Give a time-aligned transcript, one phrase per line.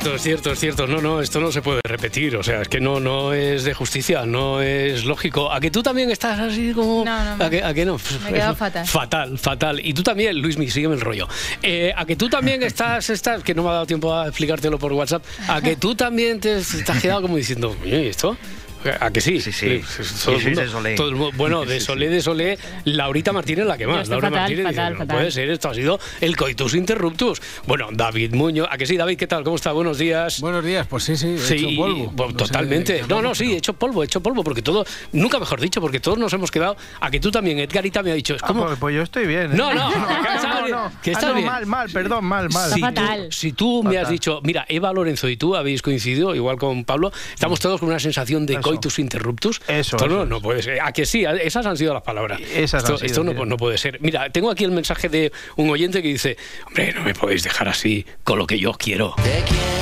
[0.00, 0.86] Cierto, es cierto, es cierto.
[0.86, 2.36] No, no, esto no se puede repetir.
[2.36, 5.52] O sea, es que no, no es de justicia, no es lógico.
[5.52, 7.04] ¿A que tú también estás así como.?
[7.04, 7.98] No, no, ¿A que, a que no?
[8.24, 8.86] Me he quedado fatal.
[8.86, 9.80] Fatal, fatal.
[9.84, 11.28] Y tú también, Luismi, sígueme el rollo.
[11.62, 14.78] Eh, ¿A que tú también estás, estás, que no me ha dado tiempo a explicártelo
[14.78, 18.38] por WhatsApp, a que tú también te, te has quedado como diciendo, oye, ¿y esto?
[19.00, 19.40] ¿A que sí?
[19.40, 19.82] Sí, sí.
[20.24, 20.94] Todo el Sí, sí, mundo- de Solé.
[20.94, 21.86] todo el mu- bueno, de Sí, sí.
[21.86, 24.08] Solé, de Solé, Laurita Martínez la que más.
[24.08, 27.42] Laura fatal, Martínez dice, fatal, no puede ser, esto ha sido el coitus interruptus.
[27.66, 29.18] Bueno, David Muñoz, ¿a que sí, David?
[29.18, 29.44] ¿Qué tal?
[29.44, 29.72] ¿Cómo está?
[29.72, 30.40] Buenos días.
[30.40, 32.12] Buenos días, pues sí, sí, he Sí, hecho polvo.
[32.16, 33.02] pues, No totalmente.
[33.08, 36.00] no, no, sí, he hecho polvo, he hecho polvo, porque todo, nunca mejor dicho, porque
[36.00, 36.76] todos nos hemos quedado.
[37.00, 38.64] A que tú también, Edgarita me ha dicho, es Ah, como.
[38.66, 39.52] pues, pues yo estoy bien.
[39.52, 39.54] ¿eh?
[39.54, 40.92] No, no, no, no, no.
[41.02, 41.46] Que Ah, estás no, bien.
[41.46, 42.70] mal, mal, perdón, mal, mal.
[42.70, 43.28] Si tú, fatal.
[43.30, 47.12] si tú me has dicho, mira, Eva Lorenzo y tú habéis coincidido, igual con Pablo,
[47.34, 48.62] estamos todos con una sensación de Eso.
[48.70, 49.60] Coitus interruptus.
[49.68, 50.80] Eso, Esto no, eso, no puede ser.
[50.80, 52.40] A que sí, esas han sido las palabras.
[52.40, 54.00] Esas esto han sido, esto no, puede ser.
[54.00, 57.68] Mira, tengo aquí el mensaje de un oyente que dice, hombre, no me podéis dejar
[57.68, 59.14] así con lo que yo quiero.
[59.16, 59.79] Ahora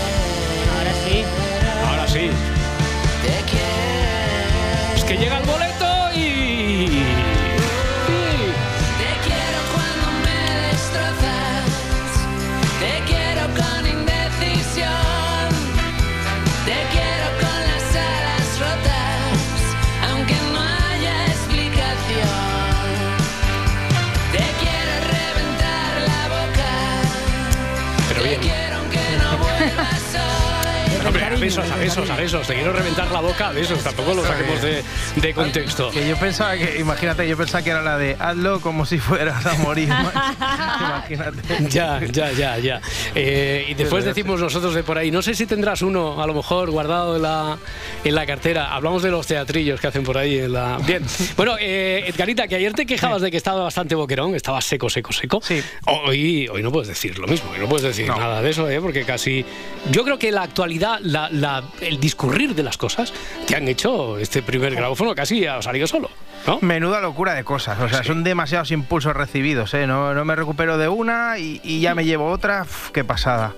[31.59, 32.47] besos, a besos, a besos.
[32.47, 33.83] Te quiero reventar la boca a besos.
[33.83, 34.83] Tampoco lo saquemos de,
[35.17, 35.91] de contexto.
[35.91, 39.45] Que yo pensaba que, imagínate, yo pensaba que era la de hazlo como si fueras
[39.47, 39.89] a morir.
[40.81, 41.43] imagínate.
[41.69, 42.81] Ya, ya, ya, ya.
[43.15, 46.35] Eh, y después decimos nosotros de por ahí, no sé si tendrás uno a lo
[46.35, 47.59] mejor guardado en la,
[48.05, 48.75] en la cartera.
[48.75, 50.79] Hablamos de los teatrillos que hacen por ahí en la...
[50.87, 51.05] Bien.
[51.37, 55.13] Bueno, eh, Edgarita, que ayer te quejabas de que estaba bastante boquerón, estaba seco, seco,
[55.13, 55.41] seco.
[55.43, 55.63] Sí.
[55.87, 58.17] Hoy, hoy no puedes decir lo mismo, hoy no puedes decir No.
[58.17, 58.81] nada de eso, ¿eh?
[58.81, 59.45] porque casi...
[59.91, 61.48] Yo creo que la actualidad, la, la-
[61.81, 63.13] el discurrir de las cosas,
[63.47, 66.11] te han hecho este primer grabófono casi ha salido solo,
[66.47, 66.59] ¿no?
[66.61, 69.87] Menuda locura de cosas, o sea, son demasiados impulsos recibidos, ¿eh?
[69.87, 73.53] No, no me recupero de una y, y ya me llevo otra, Uf, qué pasada.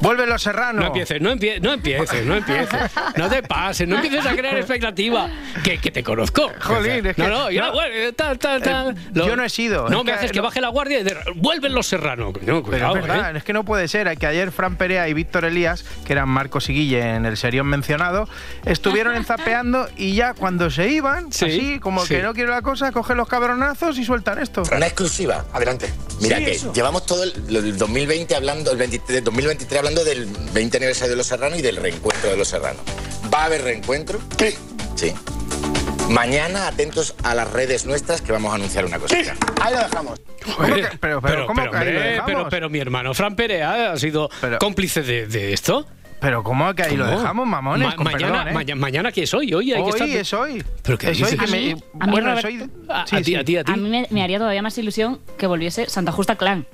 [0.00, 0.80] Vuelven los serranos.
[0.82, 2.90] No empieces, no, empie- no empieces, no empieces.
[3.16, 5.28] No te pases, no empieces a crear expectativa.
[5.62, 6.50] Que, que te conozco.
[6.60, 7.82] Jolín, es que- No, no, ya, no.
[7.84, 8.90] eh, tal, tal, tal.
[8.90, 11.04] Eh, yo no he sido, No me que haces que no- baje la guardia y
[11.04, 12.34] de- vuelven los serranos.
[12.38, 13.38] Pero cuidado, es verdad, ¿eh?
[13.38, 14.14] es que no puede ser.
[14.18, 17.66] Que ayer Fran Perea y Víctor Elías, que eran Marcos y Guille en el serión
[17.68, 18.28] mencionado,
[18.66, 22.14] estuvieron enzapeando y ya cuando se iban, Sí, así como sí.
[22.16, 24.62] que no quiero la cosa, cogen los cabronazos y sueltan esto.
[24.74, 25.92] Una exclusiva, adelante.
[26.20, 26.72] Mira Sí, que eso.
[26.72, 31.26] llevamos todo el, el 2020 hablando, el 23, 2023 hablando del 20 aniversario de Los
[31.26, 32.82] Serranos y del reencuentro de Los Serranos.
[33.32, 34.20] ¿Va a haber reencuentro?
[34.38, 34.54] Sí.
[34.96, 35.12] Sí.
[36.10, 39.34] Mañana atentos a las redes nuestras que vamos a anunciar una cosita.
[39.62, 40.20] Ahí lo dejamos.
[40.44, 42.26] ¿Cómo que- pero- pero, ¿cómo que ahí lo hombre, dejamos?
[42.26, 45.86] pero, pero mi hermano Fran Perea ha sido Pero- cómplice de, de esto.
[46.20, 47.18] Pero ¿cómo que ahí lo ¿Cómo?
[47.18, 47.88] dejamos, mamones?
[47.88, 48.52] Ma- Con mañana, perdón, ¿eh?
[48.54, 49.52] maña- mañana, ¿qué es hoy?
[49.52, 50.08] Hoy hay que Hoy estar...
[50.08, 50.64] es hoy.
[50.82, 51.70] ¿Pero qué es hoy que A me- mí-
[52.00, 53.34] a mí, bueno, Robert- es hoy- A, sí, a ti, sí.
[53.36, 53.72] a ti, a ti.
[53.72, 56.66] A mí me, me haría todavía más ilusión que volviese Santa Justa Clan.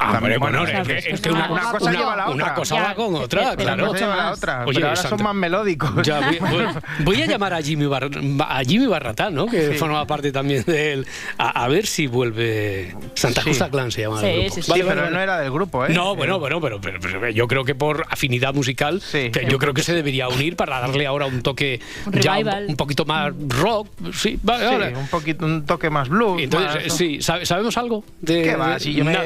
[0.00, 2.44] Ah, También, bueno, bueno, es que, es que una, una cosa lleva a la una
[2.44, 2.54] otra.
[2.54, 3.82] cosa Ya, va con otra, claro.
[3.82, 5.90] Una cosa lleva a la otra, Oye, pero ahora son más melódicos.
[6.06, 6.66] Ya, voy, voy-
[7.04, 8.10] voy a llamar a Jimmy, Bar-
[8.48, 9.46] a Jimmy Barratán, ¿no?
[9.46, 9.74] que Sí.
[9.78, 11.06] forma parte también de él,
[11.36, 13.48] a, a ver si vuelve Santa Sí.
[13.48, 14.54] Justa Clan se llama Sí, el grupo.
[14.54, 14.62] sí, sí.
[14.62, 15.88] Sí, Vale, pero vale, no era del grupo, ¿eh?
[15.92, 19.30] No, bueno, bueno, pero, pero- pero yo creo que por afinidad musical, Sí.
[19.30, 22.48] que yo creo que se debería unir para darle ahora un toque Un ya un,
[22.70, 23.88] un poquito más rock.
[24.12, 24.96] Sí, vale, Sí, vale.
[24.96, 26.40] un poquito, un toque más blues.
[26.42, 28.04] Entonces, más- sí, ¿sabe- ¿sabemos algo?
[28.20, 28.78] De, ¿Qué va?
[28.78, 29.16] Si yo me,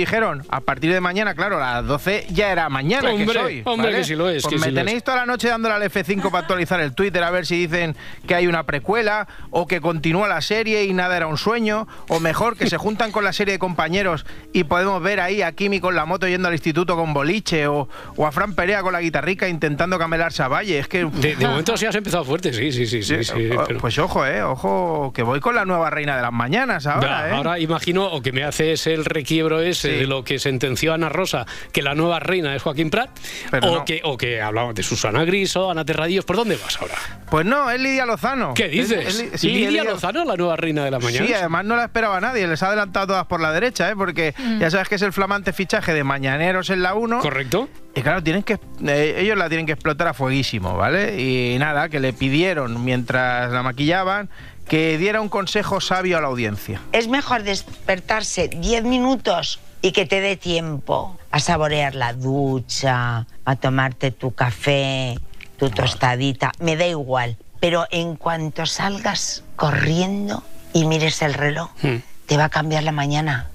[0.00, 3.62] dijeron, a partir de mañana, claro, a las 12 ya era mañana, Hombre, que soy.
[3.64, 3.98] hombre, ¿vale?
[3.98, 6.22] que sí lo es, Pues que me sí tenéis toda la noche dándole al F5
[6.30, 7.96] para actualizar el Twitter, a ver si dicen
[8.26, 12.20] que hay una precuela, o que continúa la serie y nada era un sueño, o
[12.20, 15.80] mejor, que se juntan con la serie de compañeros y podemos ver ahí a Kimi
[15.80, 19.00] con la moto yendo al instituto con boliche, o, o a Fran Perea con la
[19.00, 20.78] guitarrica intentando camelarse a Valle.
[20.78, 21.04] Es que...
[21.04, 23.02] De, de momento sí has empezado fuerte, sí, sí, sí.
[23.02, 26.22] sí, sí, o- pero- Pues ojo, eh, ojo, que voy con la nueva reina de
[26.22, 27.32] las mañanas ahora, eh.
[27.32, 29.89] Ahora imagino, o que me haces el requiebro ese.
[29.98, 33.10] De lo que sentenció Ana Rosa, que la nueva reina es Joaquín Prat,
[33.50, 33.84] Pero o, no.
[33.84, 36.24] que, o que hablamos de Susana Griso, Ana Terradillos.
[36.24, 36.94] ¿Por dónde vas ahora?
[37.30, 38.54] Pues no, es Lidia Lozano.
[38.54, 39.20] ¿Qué Es- dices?
[39.32, 41.26] es sí, ¿Lidia es Lozano, la nueva reina de la mañana?
[41.26, 43.94] Sí, además no la esperaba nadie, les ha adelantado todas por la derecha, ¿eh?
[43.96, 47.68] porque ya sabes que es el flamante fichaje de Mañaneros en la 1 ¿Correcto?
[47.94, 51.20] Y claro, tienen que, eh, ellos la tienen que explotar a fueguísimo, ¿vale?
[51.20, 54.28] Y nada, que le pidieron mientras la maquillaban
[54.68, 56.80] que diera un consejo sabio a la audiencia.
[56.92, 63.56] Es mejor despertarse 10 minutos y que te dé tiempo a saborear la ducha, a
[63.56, 65.18] tomarte tu café,
[65.58, 67.36] tu tostadita, me da igual.
[67.60, 70.42] Pero en cuanto salgas corriendo
[70.72, 71.96] y mires el reloj, Hmm.
[72.26, 73.48] te va a cambiar la mañana.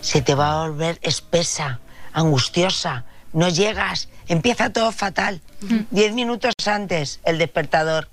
[0.00, 1.80] Se te va a volver espesa,
[2.12, 3.04] angustiosa.
[3.32, 5.40] No llegas, empieza todo fatal.
[5.90, 8.08] Diez minutos antes, el despertador,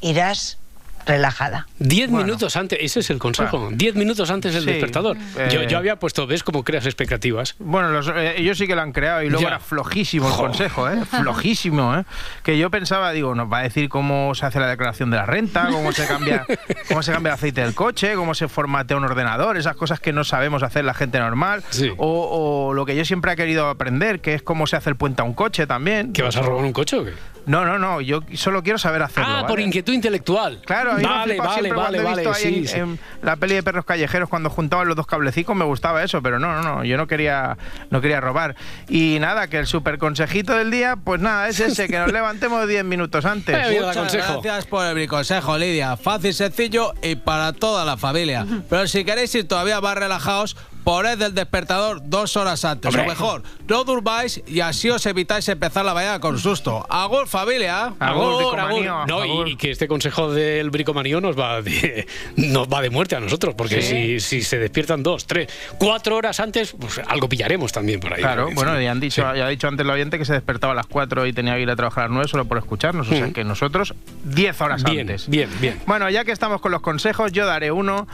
[0.00, 0.58] irás
[1.06, 1.66] relajada.
[1.78, 2.26] Diez Bueno.
[2.26, 3.70] minutos antes, ese es el consejo.
[3.72, 5.16] Diez minutos antes del Sí, despertador.
[5.50, 5.66] Yo, eh.
[5.68, 7.54] yo había puesto, ¿ves cómo creas expectativas?
[7.58, 9.48] Bueno, los- eh, ellos sí que lo han creado y luego Ya.
[9.48, 10.42] era flojísimo el Jo.
[10.42, 11.04] consejo, ¿eh?
[11.04, 12.04] Flojísimo, ¿eh?
[12.42, 15.26] Que yo pensaba, digo, nos va a decir cómo se hace la declaración de la
[15.26, 16.44] renta, cómo se cambia,
[16.88, 20.12] cómo se cambia el aceite del coche, cómo se formatea un ordenador, esas cosas que
[20.12, 21.62] no sabemos hacer la gente normal.
[21.70, 21.90] Sí.
[21.96, 24.96] O, o lo que yo siempre he querido aprender, que es cómo se hace el
[24.96, 26.12] puente a un coche también.
[26.12, 27.12] ¿Que vas a robar un coche o qué?
[27.46, 29.32] No, no, no, yo solo quiero saber hacerlo.
[29.32, 29.62] Ah, por ¿vale?
[29.62, 30.60] inquietud intelectual.
[30.64, 32.68] Claro, a mí me vale, vale, siempre vale, cuando he vale, visto ahí sí, en,
[32.68, 32.78] sí.
[32.78, 36.38] en la peli de perros callejeros cuando juntaban los dos cablecicos me gustaba eso, pero
[36.38, 37.56] no, no, no, yo no quería,
[37.90, 38.54] no quería robar.
[38.88, 42.66] Y nada, que el super consejito del día, pues nada, es ese, que nos levantemos
[42.66, 43.56] 10 minutos antes.
[43.80, 45.96] Muchas gracias por el briconsejo, Lidia.
[45.96, 48.46] Fácil, sencillo y para toda la familia.
[48.68, 52.88] Pero si queréis ir todavía más relajados, poned el despertador dos horas antes.
[52.88, 53.02] Hombre.
[53.02, 56.86] O mejor, no durmáis y así os evitáis empezar la mañana con susto.
[56.90, 57.94] Agur, familia.
[57.98, 58.84] Agur, Agur.
[59.06, 59.48] No, agur.
[59.48, 62.06] y, y que este consejo del bricomanío nos va de,
[62.36, 65.48] nos va de muerte a nosotros, porque si, si se despiertan dos, tres,
[65.78, 68.20] cuatro horas antes, pues algo pillaremos también por ahí.
[68.20, 69.38] Claro, bueno, ya han dicho, Sí.
[69.38, 71.60] ya ha dicho antes el oyente que se despertaba a las 4 y tenía que
[71.62, 73.08] ir a trabajar a las 9 solo por escucharnos.
[73.08, 73.32] O sea Mm.
[73.32, 73.94] que nosotros
[74.24, 75.28] 10 horas Bien, antes.
[75.28, 75.80] bien, bien.
[75.86, 78.06] Bueno, ya que estamos con los consejos, yo daré uno.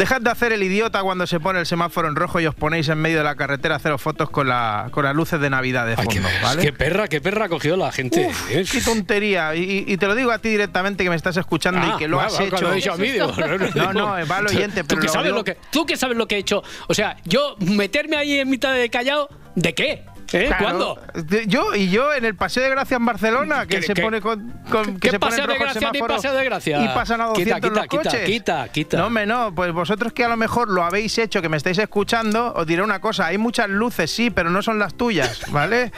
[0.00, 2.88] Dejad de hacer el idiota cuando se pone el semáforo en rojo y os ponéis
[2.88, 5.84] en medio de la carretera a haceros fotos con, la, con las luces de Navidad
[5.84, 6.62] de Ay, fondo, qué, ¿vale?
[6.62, 8.26] qué perra, qué perra ha cogido la gente.
[8.26, 8.64] Uf, ¿eh?
[8.72, 9.54] qué tontería.
[9.54, 12.08] Y, y te lo digo a ti directamente que me estás escuchando Ah, y que
[12.08, 12.62] lo has hecho.
[12.62, 13.30] lo he dicho a mí, digo,
[13.74, 16.16] No, no, va al oyente, ¿Tú que, lo sabes digo- lo que, tú que sabes
[16.16, 16.62] lo que he hecho.
[16.88, 20.04] O sea, yo meterme ahí en mitad de callao, ¿de qué?
[20.32, 20.46] ¿Eh?
[20.46, 20.64] Claro.
[20.64, 21.02] ¿Cuándo?
[21.46, 24.48] Yo y yo en el Paseo de Gracia en Barcelona, que ¿Qué- se pone con,
[24.70, 26.82] con- que qué se pone en Paseo de Gracia ni Paseo de Gracia?
[26.84, 28.24] y pasan a 200 Quita, los quita, quita, coches.
[28.26, 28.96] quita, quita.
[28.98, 31.78] No, hombre, no, pues vosotros que a lo mejor lo habéis hecho, que me estáis
[31.78, 35.92] escuchando, os diré una cosa, hay muchas luces, sí, pero no son las tuyas, ¿vale?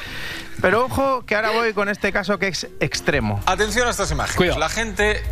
[0.61, 3.40] Pero ojo que ahora voy con este caso que es extremo.
[3.46, 4.37] Atención a estas imágenes.
[4.37, 4.58] Cuidado.
[4.58, 5.23] La gente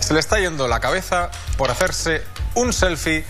[0.00, 2.22] se le está yendo la cabeza por hacerse
[2.54, 3.24] un selfie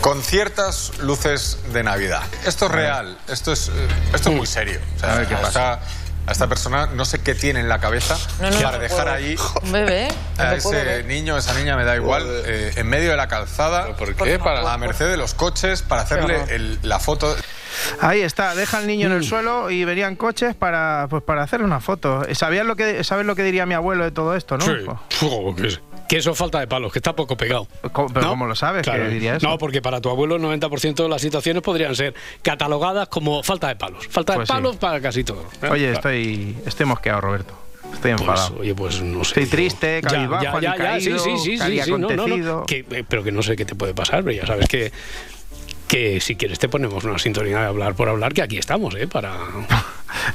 [0.00, 2.22] con ciertas luces de Navidad.
[2.46, 3.72] Esto es real, esto es, eh,
[4.14, 4.80] esto es muy serio.
[4.96, 5.48] O sea, A ver qué pasa.
[5.48, 5.80] esta-
[6.28, 8.16] a esta persona no sé qué tiene en la cabeza
[8.60, 10.08] para dejar ahí Un bebé.
[10.38, 14.14] a ese niño, esa niña, me da igual, eh, en medio de la calzada, ¿Por
[14.16, 14.38] qué?
[14.40, 17.34] Para- a merced de los coches, para hacerle el- la foto.
[18.00, 19.24] Ahí está, deja al niño en el Mm.
[19.24, 22.22] suelo y venían coches para, pues, para hacerle una foto.
[22.34, 24.64] ¿Sabías lo que, ¿Sabes lo que diría mi abuelo de todo esto, no?
[24.64, 25.78] Sí.
[26.06, 27.66] Pues, que, eso es falta de palos, que está poco pegado.
[27.92, 28.30] ¿Cómo- pero ¿No?
[28.30, 29.48] cómo lo sabes diría eso?
[29.48, 33.68] No, porque para tu abuelo el 90% de las situaciones podrían ser catalogadas como falta
[33.68, 34.06] de palos.
[34.08, 34.58] Falta Pues de sí.
[34.60, 35.42] palos para casi todo.
[35.62, 35.68] ¿eh?
[35.70, 37.54] Oye, estoy, estoy mosqueado, Roberto.
[37.92, 38.56] Estoy Pues, enfadado.
[38.60, 39.40] oye, pues no sé.
[39.40, 42.64] Estoy triste, Ya, cabizbajo, ya, ya, ya, alicaído, sí, sí, sí, sí, sí, no.
[42.66, 44.92] Que- eh, pero que no sé qué te puede pasar, pero ya sabes que
[45.88, 49.06] que si quieres te ponemos una sintonía de hablar por hablar, que aquí estamos, ¿eh?
[49.06, 49.36] Para...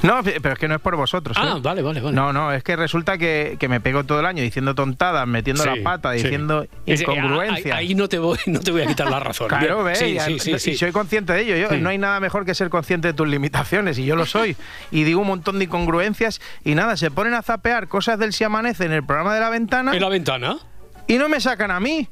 [0.02, 1.36] No, pero es que no es por vosotros.
[1.40, 1.60] Ah, ¿eh?
[1.62, 2.14] vale, vale, vale.
[2.14, 5.62] No, no, es que resulta que, que me pego todo el año diciendo tontadas, metiendo
[5.62, 7.76] Sí, la pata, diciendo Ese- incongruencias.
[7.76, 9.48] Ahí, ahí no, te voy, no te voy a quitar la razón.
[9.52, 11.56] Claro, ve, Sí, y, sí, sí, y soy consciente de ello.
[11.70, 11.76] Yo.
[11.78, 14.56] No hay nada mejor que ser consciente de tus limitaciones, y yo lo soy.
[14.90, 18.44] Y digo un montón de incongruencias, y nada, se ponen a zapear cosas del Si
[18.44, 20.56] Amanece en el programa de la ventana ¿En la ventana?
[21.06, 22.08] y no me sacan a mí.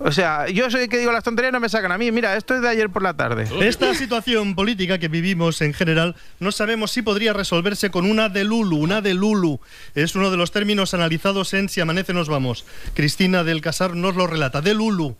[0.00, 2.12] O sea, yo soy el que digo las tonterías no me sacan a mí.
[2.12, 3.48] Mira, esto es de ayer por la tarde.
[3.60, 8.44] Esta situación política que vivimos en general no sabemos si podría resolverse con una de
[8.44, 8.76] Lulu.
[8.76, 9.60] Una de Lulu
[9.94, 12.64] es uno de los términos analizados en Si amanece nos vamos.
[12.94, 14.60] Cristina del Casar nos lo relata.
[14.60, 15.16] De Lulu.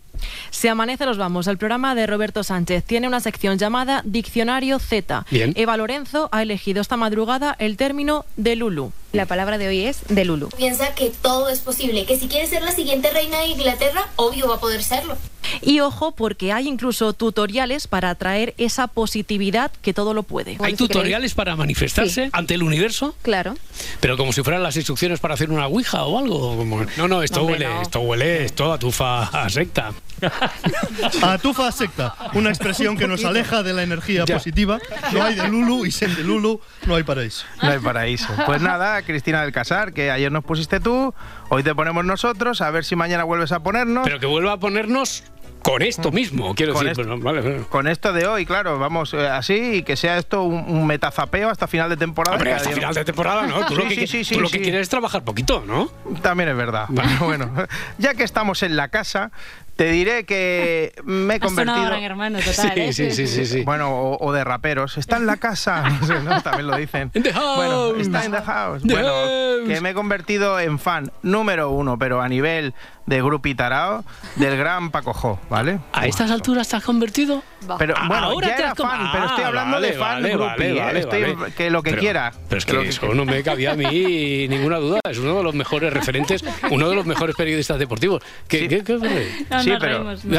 [0.51, 1.47] Si amanece nos vamos.
[1.47, 5.25] El programa de Roberto Sánchez tiene una sección llamada Diccionario Z.
[5.31, 5.53] Bien.
[5.55, 8.91] Eva Lorenzo ha elegido esta madrugada el término de Lulu.
[9.13, 10.49] La palabra de hoy es de Lulu.
[10.49, 14.47] Piensa que todo es posible, que si quiere ser la siguiente reina de Inglaterra, obvio
[14.47, 15.17] va a poder serlo.
[15.61, 20.57] Y ojo, porque hay incluso tutoriales para atraer esa positividad que todo lo puede.
[20.59, 23.15] ¿Hay tutoriales para manifestarse ante el universo?
[23.23, 23.55] Claro.
[23.99, 26.55] Pero como si fueran las instrucciones para hacer una ouija o algo.
[26.55, 27.81] como- No, no, esto Hombre, huele, no.
[27.81, 29.91] esto huele, esto atufa a secta.
[31.21, 34.35] Atufa secta, una expresión que nos aleja de la energía Ya.
[34.35, 34.79] positiva.
[35.11, 37.45] No hay de Lulu y sin de Lulu no hay paraíso.
[37.61, 38.27] No hay paraíso.
[38.45, 41.13] Pues nada, Cristina del Casar, que ayer nos pusiste tú,
[41.49, 44.03] hoy te ponemos nosotros, a ver si mañana vuelves a ponernos.
[44.05, 45.23] Pero que vuelva a ponernos
[45.71, 47.01] con esto mismo, quiero Con decir.
[47.01, 47.63] esto- bueno, vale, vale.
[47.69, 51.49] Con esto de hoy, claro, vamos eh, así y que sea esto un, un metazapeo
[51.49, 52.37] hasta final de temporada.
[52.37, 53.65] Hombre, hasta final de temporada, ¿no?
[53.65, 54.63] Tú lo, Sí, que, sí, sí, tú lo sí, que sí.
[54.63, 55.91] quieres es trabajar poquito, ¿no?
[56.21, 56.87] También es verdad.
[57.19, 57.51] bueno,
[57.97, 59.31] ya que estamos en la casa,
[59.75, 61.85] te diré que me he convertido.
[61.85, 62.91] Gran Hermano, total, ¿eh?
[62.93, 63.61] Sí, sí, sí, sí.
[63.63, 64.97] Bueno, o, o de raperos.
[64.97, 65.83] Está en la casa.
[66.01, 66.41] No sé, ¿no?
[66.41, 67.11] También lo dicen.
[67.13, 67.55] In the house.
[67.55, 68.81] Bueno, está en the house.
[68.83, 69.67] The bueno, house.
[69.67, 72.73] que me he convertido en fan número uno, pero a nivel
[73.09, 75.79] de grupi tarao, del gran Paco Jo, ¿vale?
[75.93, 77.41] ¿A estas alturas te has convertido?
[77.77, 80.09] Pero Ah, bueno, ahora ya te era fan, pero estoy Ah, hablando vale, de fan
[80.21, 80.45] vale, grupi.
[80.47, 80.79] vale, ¿eh?
[80.81, 81.53] vale, Estoy- vale.
[81.53, 82.33] Que lo que Pero- quiera.
[82.47, 84.99] Pero es que Lo que eso no me cabía a mí ninguna duda.
[85.09, 88.23] Es uno de los mejores referentes, uno de los mejores periodistas deportivos.
[88.47, 89.27] ¿Qué, qué, qué ocurre?
[89.49, 90.37] No, Sí, pero- reímos, de de-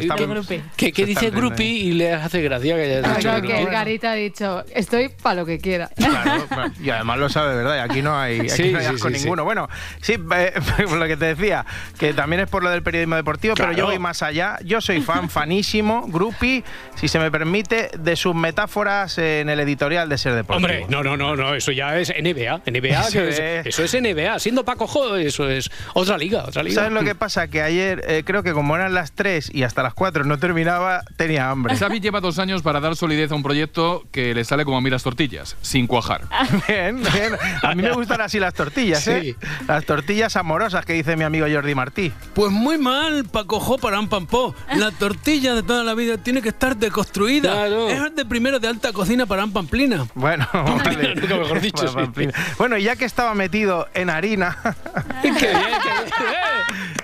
[0.00, 0.62] está- de- grupi.
[0.76, 3.48] que, que Se dice riendo, y le hace gracia que hayas Ah, dicho no, grupi.
[3.48, 5.90] que Edgarita ha dicho, estoy para lo que quiera.
[5.96, 6.72] Claro, claro.
[6.82, 7.76] y además lo sabe, ¿verdad?
[7.76, 9.20] Y aquí no hay, aquí Sí, no hay sí, asco sí, sí.
[9.22, 9.44] ninguno.
[9.44, 9.68] Bueno,
[10.00, 10.54] sí, eh,
[10.90, 11.64] lo que te decía,
[11.98, 13.88] que también es por lo del periodismo deportivo, pero yo Claro.
[13.90, 14.58] voy más allá.
[14.64, 16.62] Yo soy fan, fanísimo, grupi,
[16.94, 20.68] si se me permite, de sus metáforas en el editorial de Ser Deportivo.
[20.68, 22.62] Hombre, no, no, no, no, eso ya es NBA.
[22.66, 23.66] NBA, Eso es- es.
[23.66, 24.38] eso es NBA.
[24.38, 26.76] Siendo Paco Jo, eso es otra liga, otra liga.
[26.76, 27.48] ¿Sabes lo que pasa?
[27.48, 31.02] Que ayer, eh, creo que como eran las 3 y hasta las 4 no terminaba,
[31.16, 31.76] tenía hambre.
[31.76, 34.80] Xavi lleva dos años para dar solidez a un proyecto que le sale como a
[34.80, 36.22] mí las tortillas, sin cuajar.
[36.68, 37.32] Bien, bien.
[37.62, 39.34] A mí me gustan así las tortillas, ¿eh?
[39.66, 42.12] Las tortillas amorosas que dice mi amigo Jordi Martí.
[42.34, 44.54] Pues muy mal, Paco Jo para un pampó.
[44.76, 47.52] La tortilla de toda la vida tiene que estar deconstruida.
[47.52, 47.88] Claro.
[47.88, 50.06] Es de primero de alta cocina para un pamplina.
[50.14, 51.14] Bueno, vale.
[51.14, 52.28] Nunca mejor dicho, Bueno, sí.
[52.58, 54.56] Bueno, y ya que estaba metido en harina.
[55.22, 56.42] Qué bien, qué bien.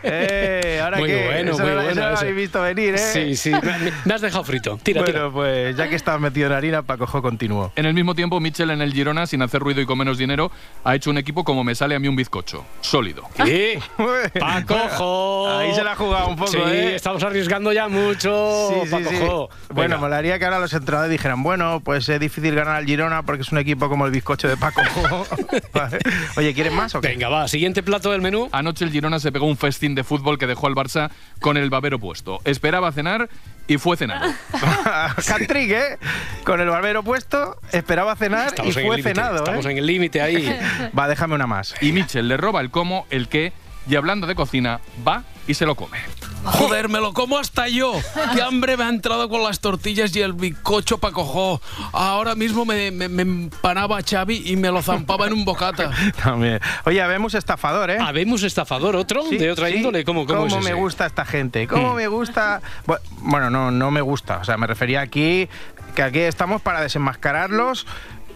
[0.03, 2.95] eh, ahora Muy que bueno, eso muy no, bueno eso no lo habéis visto venir,
[2.95, 2.99] ¿eh?
[2.99, 4.79] Sí, sí, me, me has dejado frito.
[4.83, 5.31] Tira, bueno, tira.
[5.31, 7.73] pues ya que estaba metido en harina, Paco Jo continuó.
[7.77, 10.51] En el mismo tiempo, Mitchell en el Girona, sin hacer ruido y con menos dinero,
[10.85, 13.23] ha hecho un equipo como me sale a mí un bizcocho, sólido.
[13.37, 13.81] ¿Qué?
[14.39, 15.59] Paco Jo.
[15.59, 16.95] Ahí se la ha jugado un poco, sí, ¿eh?
[16.97, 18.71] estamos arriesgando ya mucho.
[18.85, 19.17] Sí, sí, Sí.
[19.19, 19.49] Jo.
[19.69, 19.99] Bueno, Venga.
[19.99, 23.53] molaría que ahora los entrenadores dijeran, bueno, pues es difícil ganar al Girona porque es
[23.53, 24.83] un equipo como el bizcocho de Paco.
[25.75, 25.99] Vale.
[26.37, 27.09] Oye, ¿quieren más o qué?
[27.09, 28.49] Venga, va, siguiente plato del menú.
[28.53, 31.71] Anoche el Girona se pegó un festín de fútbol que dejó al Barça con el
[31.71, 32.41] babero puesto.
[32.45, 33.29] Esperaba cenar
[33.67, 34.33] y fue cenado.
[35.17, 35.99] Hat-trick, ¿eh?
[36.45, 39.71] Con el barbero puesto, esperaba cenar Estamos y fue cenado, Estamos ¿eh?
[39.73, 40.59] en el límite ahí.
[40.99, 41.75] Va, déjame una más.
[41.81, 43.53] Y Mitchell le roba el cómo, el qué,
[43.89, 45.99] y hablando de cocina, va y se lo come.
[46.45, 47.93] Joder, me lo como hasta yo.
[48.35, 51.61] Qué hambre me ha entrado con las tortillas y el bizcocho Paco Jo.
[51.93, 55.91] Ahora mismo me, me- me empanaba Xavi y me lo zampaba en un bocata.
[56.23, 56.61] También.
[56.87, 57.99] Oye, habemos estafador, ¿eh?
[58.01, 59.75] Habemos estafador, otro, Sí, de otra sí.
[59.77, 60.05] índole.
[60.05, 60.73] ¿Cómo, cómo, es me ese?
[60.75, 61.67] gusta esta gente?
[61.67, 61.97] ¿Cómo Mm.
[61.97, 62.61] me gusta?
[62.87, 64.39] Bu- Bueno, no, no me gusta.
[64.39, 65.49] O sea, me refería aquí
[65.95, 67.87] que aquí estamos para desenmascararlos.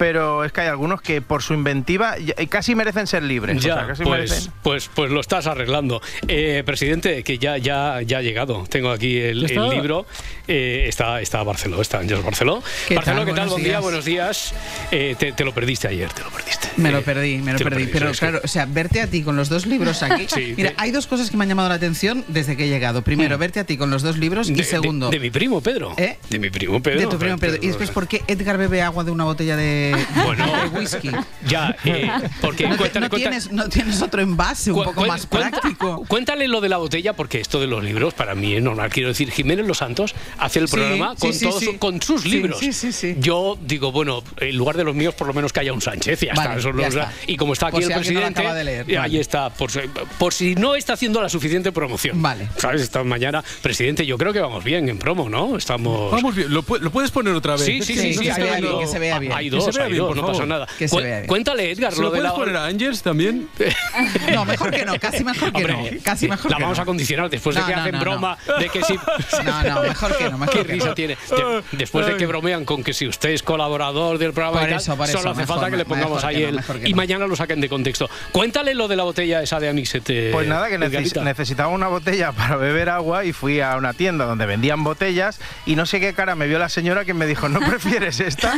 [0.02, 3.56] Pero es que hay algunos que por su inventiva ya- casi merecen ser libres.
[3.58, 6.02] O sea, casi pues, merecen- pues, pues lo estás arreglando.
[6.26, 8.64] Eh, presidente, que ya, ya, ya ha llegado.
[8.68, 10.04] Tengo aquí el, libro.
[10.48, 12.64] Eh, está, está Barceló, está en Jos Barceló.
[12.88, 13.26] ¿Qué Barceló, tal?
[13.26, 13.34] ¿qué tal?
[13.48, 13.82] Buenos Buen día, días.
[13.82, 14.54] buenos días.
[14.90, 16.68] Eh, te, te lo perdiste ayer, te lo perdiste.
[16.78, 17.86] Me Eh, lo perdí, me lo perdí.
[17.86, 20.26] Pero que- claro, o sea, verte a ti con los dos libros aquí.
[20.32, 22.68] Sí, Mira, de- hay dos cosas que me han llamado la atención desde que he
[22.68, 23.02] llegado.
[23.02, 25.10] Primero, verte a ti con los dos libros y de, segundo.
[25.10, 25.92] de- de mi primo Pedro.
[25.96, 26.18] ¿Eh?
[26.28, 26.98] De mi primo Pedro.
[27.02, 27.58] de tu primo Pedro.
[27.62, 29.91] Y después, ¿por qué Edgar bebe agua de una botella de,
[30.24, 30.46] Bueno.
[30.46, 31.10] de whisky?
[31.46, 35.26] Ya, eh, porque ¿No, cuéntale, no cuéntale- tienes, no tienes otro envase un poco más
[35.26, 36.04] práctico?
[36.08, 38.90] Cuéntale lo de la botella, porque esto de los libros para mí es normal.
[38.90, 42.24] Quiero decir, Jiménez Los Santos hace el Sí, programa sí, con, sí, todos con sus
[42.26, 42.58] libros.
[42.58, 43.16] sí, sí, sí.
[43.18, 46.22] Yo digo, bueno, en lugar de los míos, por lo menos que haya un Sánchez
[46.22, 46.58] y ya Vale, está.
[46.60, 47.12] Eso ya no- está.
[47.26, 48.98] Y como está aquí Por el si no presidente, acaba de leer, vale.
[48.98, 49.50] ahí está.
[49.50, 49.80] Por si,
[50.18, 52.20] por si no está haciendo la suficiente promoción.
[52.22, 52.48] Vale.
[52.56, 52.82] ¿Sabes?
[52.82, 55.56] Esta mañana, presidente, yo creo que vamos bien en promo, ¿no?
[55.56, 56.10] Estamos.
[56.12, 57.64] Vamos bien, ¿lo, pu- lo puedes poner otra vez?
[57.64, 59.32] Sí, sí, sí, no sí, que se vea bien, que se vea bien.
[59.32, 60.48] Hay dos, vea hay bien, dos, por no pasa favor.
[60.48, 60.66] nada.
[60.78, 61.26] Que se Cu- vea bien.
[61.28, 62.36] Cuéntale, Edgar, ¿Se lo lo de puedes la.
[62.38, 63.48] poner a Angels también?
[64.32, 66.02] No, mejor que no, casi mejor que Hombre, no.
[66.02, 66.82] Casi mejor la que vamos no.
[66.82, 68.94] a condicionar después de que no, hacen no, broma de que si.
[69.44, 70.94] No, no, mejor que no, mejor Qué que risa no.
[70.94, 71.16] tiene.
[71.30, 74.72] De- después de que bromean con que si usted es colaborador del programa Por y
[74.72, 76.48] tal, eso, por solo eso, hace mejor, falta que le mejor pongamos que ahí no,
[76.48, 76.54] el.
[76.56, 76.96] mejor que y no.
[76.96, 78.08] mañana lo saquen de contexto.
[78.32, 80.30] Cuéntale lo de la botella esa de Amixete.
[80.32, 81.24] Pues nada, que neces- Edgarita.
[81.24, 85.76] necesitaba una botella para beber agua y fui a una tienda donde vendían botellas y
[85.76, 88.54] no sé qué cara me vio la señora que me dijo, ¿no prefieres esta?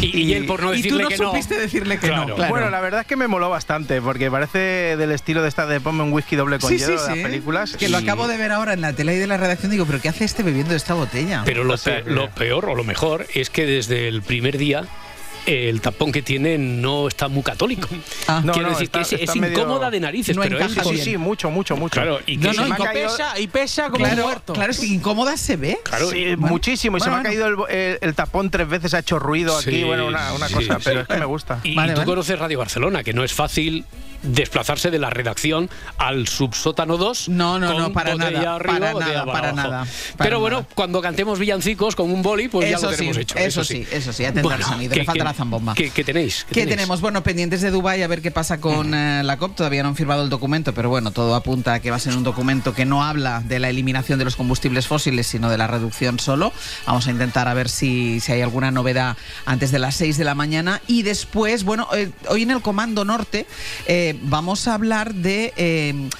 [0.00, 1.30] Y, y él por no Y tú decirle no que no.
[1.30, 2.28] supiste decirle que Claro.
[2.28, 2.34] no.
[2.36, 2.50] Claro.
[2.50, 5.80] Bueno, la verdad es que me moló bastante porque parece del estilo de esta de
[5.80, 7.20] ponme un whisky doble con Sí, hielo sí, de sí.
[7.20, 7.76] las películas.
[7.76, 9.70] Que lo acabo de ver ahora en la tele y de la redacción.
[9.70, 11.42] Digo, ¿pero qué hace este bebiendo de esta botella?
[11.44, 14.84] Pero pe- lo peor o lo mejor es que desde el primer día
[15.46, 17.88] el tapón que tiene no está muy católico.
[18.42, 20.82] No, Quiero no, decir está- que es, es medio- incómoda de narices, No pero encaja
[20.82, 21.92] con- Sí, sí, mucho, mucho, mucho.
[22.00, 24.24] Claro, y que No, se no, me ha y caído- Pesa, y pesa como Claro,
[24.24, 24.52] muerto.
[24.52, 25.78] claro, es que incómoda se ve.
[25.84, 26.96] Claro, Sí, y- muchísimo.
[26.96, 29.56] Y se me bueno, ha caído el, el- el tapón tres veces, ha hecho ruido
[29.56, 29.70] aquí.
[29.70, 30.80] Sí, Bueno, una, una sí, cosa, sí.
[30.84, 31.60] pero es que me gusta.
[31.62, 32.10] Y, y Vale, tú vale.
[32.10, 33.84] conoces Radio Barcelona, que no es fácil
[34.22, 37.28] desplazarse de la redacción al subsótano 2.
[37.28, 39.68] No, no, no, para nada, arriba, para nada, para nada,
[40.16, 40.68] para Pero bueno, nada.
[40.74, 43.36] cuando cantemos villancicos con un boli, pues ya lo tenemos hecho.
[43.38, 45.74] eso sí, eso sí, atenta al sonido, le falta la zambomba.
[45.74, 46.46] ¿qué, qué tenéis?
[46.50, 47.00] ¿Qué tenemos?
[47.00, 49.54] Bueno, pendientes de Dubái a ver qué pasa con eh, la COP.
[49.54, 52.16] Todavía no han firmado el documento, pero bueno, todo apunta a que va a ser
[52.16, 55.66] un documento que no habla de la eliminación de los combustibles fósiles, sino de la
[55.66, 56.52] reducción solo.
[56.86, 60.24] Vamos a intentar a ver si, si hay alguna novedad antes de las 6 de
[60.24, 60.80] la mañana.
[60.86, 63.46] Y después, bueno, eh, hoy en el Comando Norte
[63.86, 66.10] eh, vamos a hablar de...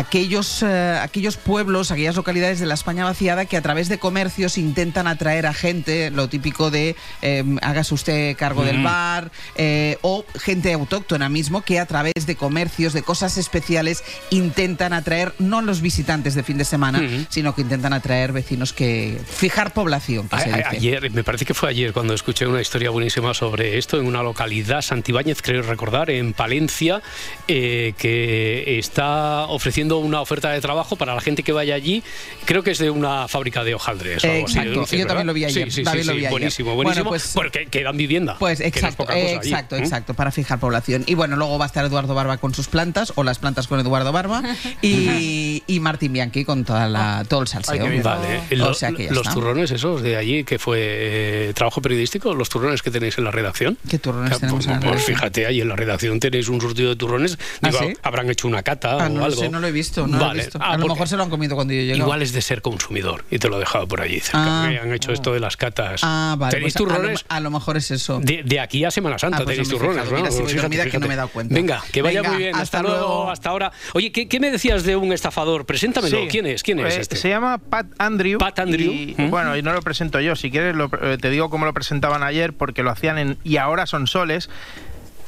[0.00, 4.58] Aquellos, eh, aquellos pueblos, aquellas localidades de la España vaciada que a través de comercios
[4.58, 10.26] intentan atraer a gente, lo típico de eh, hágase usted cargo del bar, eh, o
[10.38, 15.80] gente autóctona mismo que a través de comercios, de cosas especiales, intentan atraer no los
[15.80, 17.26] visitantes de fin de semana, Mm.
[17.30, 19.18] sino que intentan atraer vecinos que.
[19.26, 20.68] fijar población, que A- se a- dice.
[20.76, 24.22] Ayer, me parece que fue ayer cuando escuché una historia buenísima sobre esto en una
[24.22, 27.00] localidad, Santibáñez, creo recordar, en Palencia,
[27.48, 32.02] eh, que está ofreciendo una oferta de trabajo para la gente que vaya allí.
[32.44, 34.24] Creo que es de una fábrica de hojaldres.
[34.24, 35.08] o algo así, Exacto, dulce, yo ¿verdad?
[35.08, 36.30] también lo vi ayer, Sí, sí, sí, lo vi ayer.
[36.30, 37.08] buenísimo, Bueno, buenísimo.
[37.10, 38.36] pues- porque que dan vivienda.
[38.38, 39.80] Pues que no es exacto, poca cosa allí, exacto, ¿eh?
[39.80, 41.04] exacto, para fijar población.
[41.06, 43.80] Y bueno, luego va a estar Eduardo Barba con sus plantas, o las plantas con
[43.80, 44.42] Eduardo Barba,
[44.82, 47.86] y, y Martín Bianchi con toda la, todo el salseo.
[48.02, 49.34] Vale, O Lo- sea que ya los está.
[49.34, 53.30] turrones esos de allí, que fue eh, trabajo periodístico, los turrones que tenéis en la
[53.30, 53.78] redacción.
[53.88, 55.16] ¿Qué turrones Ah, tenemos en la pues, pues redacción?
[55.16, 57.38] fíjate, ahí en la redacción tenéis un surtido de turrones.
[57.62, 57.94] ¿Ah, Digo, sí?
[58.02, 59.40] habrán hecho una cata Ah, o no algo.
[59.40, 60.06] sé, no lo he visto.
[60.06, 60.42] No lo he Vale.
[60.44, 60.58] visto.
[60.62, 61.96] Ah, a lo mejor se lo han comido cuando yo llegué.
[61.96, 64.64] Igual es de ser consumidor y te lo he dejado por allí cerca.
[64.64, 64.66] Ah.
[64.82, 66.00] han hecho esto de las catas.
[66.04, 66.52] Ah, vale.
[66.56, 67.24] ¿Tenéis pues a lo- turrones?
[67.28, 68.20] A, lo mejor es eso.
[68.22, 70.16] De, de aquí a Semana Santa Ah, pues tenéis turrones, fijado.
[70.16, 70.32] Mira, ¿no?
[70.32, 71.54] si voy Fíjate, dormida que no me he dado cuenta.
[71.54, 72.54] Venga, que vaya Venga, muy bien.
[72.54, 73.30] Hasta, hasta luego, luego.
[73.30, 73.72] hasta ahora.
[73.94, 75.66] Oye, ¿qué, qué me decías de un estafador?
[75.66, 76.18] Preséntamelo.
[76.22, 76.28] Sí.
[76.30, 76.62] ¿Quién es?
[76.62, 77.16] ¿Quién es Eh, este?
[77.16, 78.38] Se llama Pat Andrew.
[78.38, 78.92] Pat Andrew.
[78.92, 79.30] Y, ¿Mm?
[79.30, 80.36] Bueno, y no lo presento yo.
[80.36, 83.56] Si quieres, lo- eh, te digo cómo lo presentaban ayer, porque lo hacían en Y
[83.56, 84.48] ahora son soles.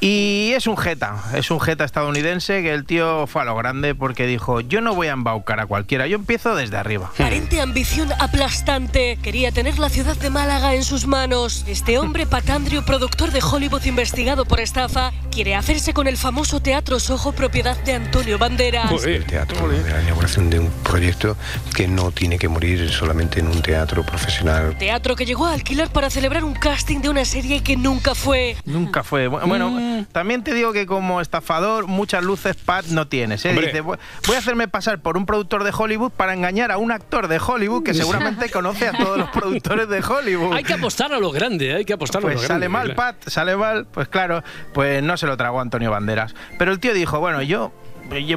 [0.01, 3.95] Y es un jeta, es un jeta estadounidense que el tío fue a lo grande
[3.95, 7.11] porque dijo, yo no voy a embaucar a cualquiera, yo empiezo desde arriba.
[7.13, 9.17] Aparente ambición aplastante.
[9.21, 11.65] Quería tener la ciudad de Málaga en sus manos.
[11.67, 16.97] Este hombre, Patandrio, productor de Hollywood investigado por estafa, quiere hacerse con el famoso Teatro
[17.01, 19.03] Soho, propiedad de Antonio Banderas.
[19.03, 21.35] El teatro, la inauguración de un proyecto
[21.75, 24.77] que no tiene que morir solamente en un teatro profesional.
[24.77, 28.55] Teatro que llegó a alquilar para celebrar un casting de una serie que nunca fue.
[28.63, 29.27] Nunca fue.
[29.29, 29.41] Bu-
[29.89, 33.45] Bueno, también te digo que como estafador muchas luces Pat no tienes.
[33.45, 33.53] ¿eh?
[33.53, 33.97] Dice, voy
[34.35, 37.83] a hacerme pasar por un productor de Hollywood para engañar a un actor de Hollywood
[37.83, 40.53] que seguramente conoce a todos los productores de Hollywood.
[40.53, 42.53] Hay que apostar a lo grande, hay que apostar a Pues lo grande.
[42.65, 43.85] sale mal, Pat, sale mal.
[43.85, 46.35] Pues claro, pues no se lo tragó Antonio Banderas.
[46.57, 47.71] Pero el tío dijo, bueno, yo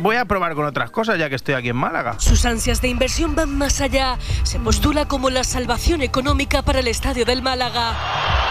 [0.01, 2.19] voy a probar con otras cosas ya que estoy aquí en Málaga.
[2.19, 4.19] Sus ansias de inversión van más allá.
[4.43, 7.97] Se postula como la salvación económica para el estadio del Málaga.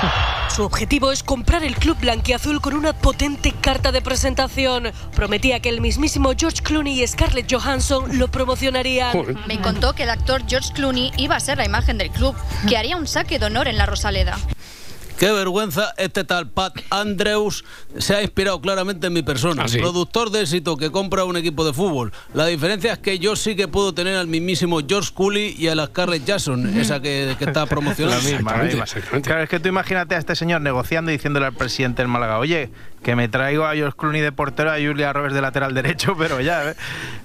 [0.55, 4.91] Su objetivo es comprar el club blanquiazul con una potente carta de presentación.
[5.15, 9.15] Prometía que el mismísimo George Clooney y Scarlett Johansson lo promocionarían.
[9.47, 12.35] Me contó que el actor George Clooney iba a ser la imagen del club,
[12.67, 14.37] que haría un saque de honor en la Rosaleda.
[15.21, 17.63] Qué vergüenza, este tal Pat Andrews
[17.99, 19.65] se ha inspirado claramente en mi persona.
[19.65, 19.77] ¿Ah, sí?
[19.77, 22.11] Productor de éxito que compra un equipo de fútbol.
[22.33, 25.75] La diferencia es que yo sí que puedo tener al mismísimo George Cooley y a
[25.75, 28.27] la Scarlett Jackson, esa que, que está La promocionando.
[28.27, 28.85] misma, la misma.
[29.21, 32.39] Claro, es que tú imagínate a este señor negociando y diciéndole al presidente del Málaga,
[32.39, 32.71] oye,
[33.03, 36.41] que me traigo a George Clooney de portero, a Julia Roberts de lateral derecho, pero
[36.41, 36.75] ya, ¿eh?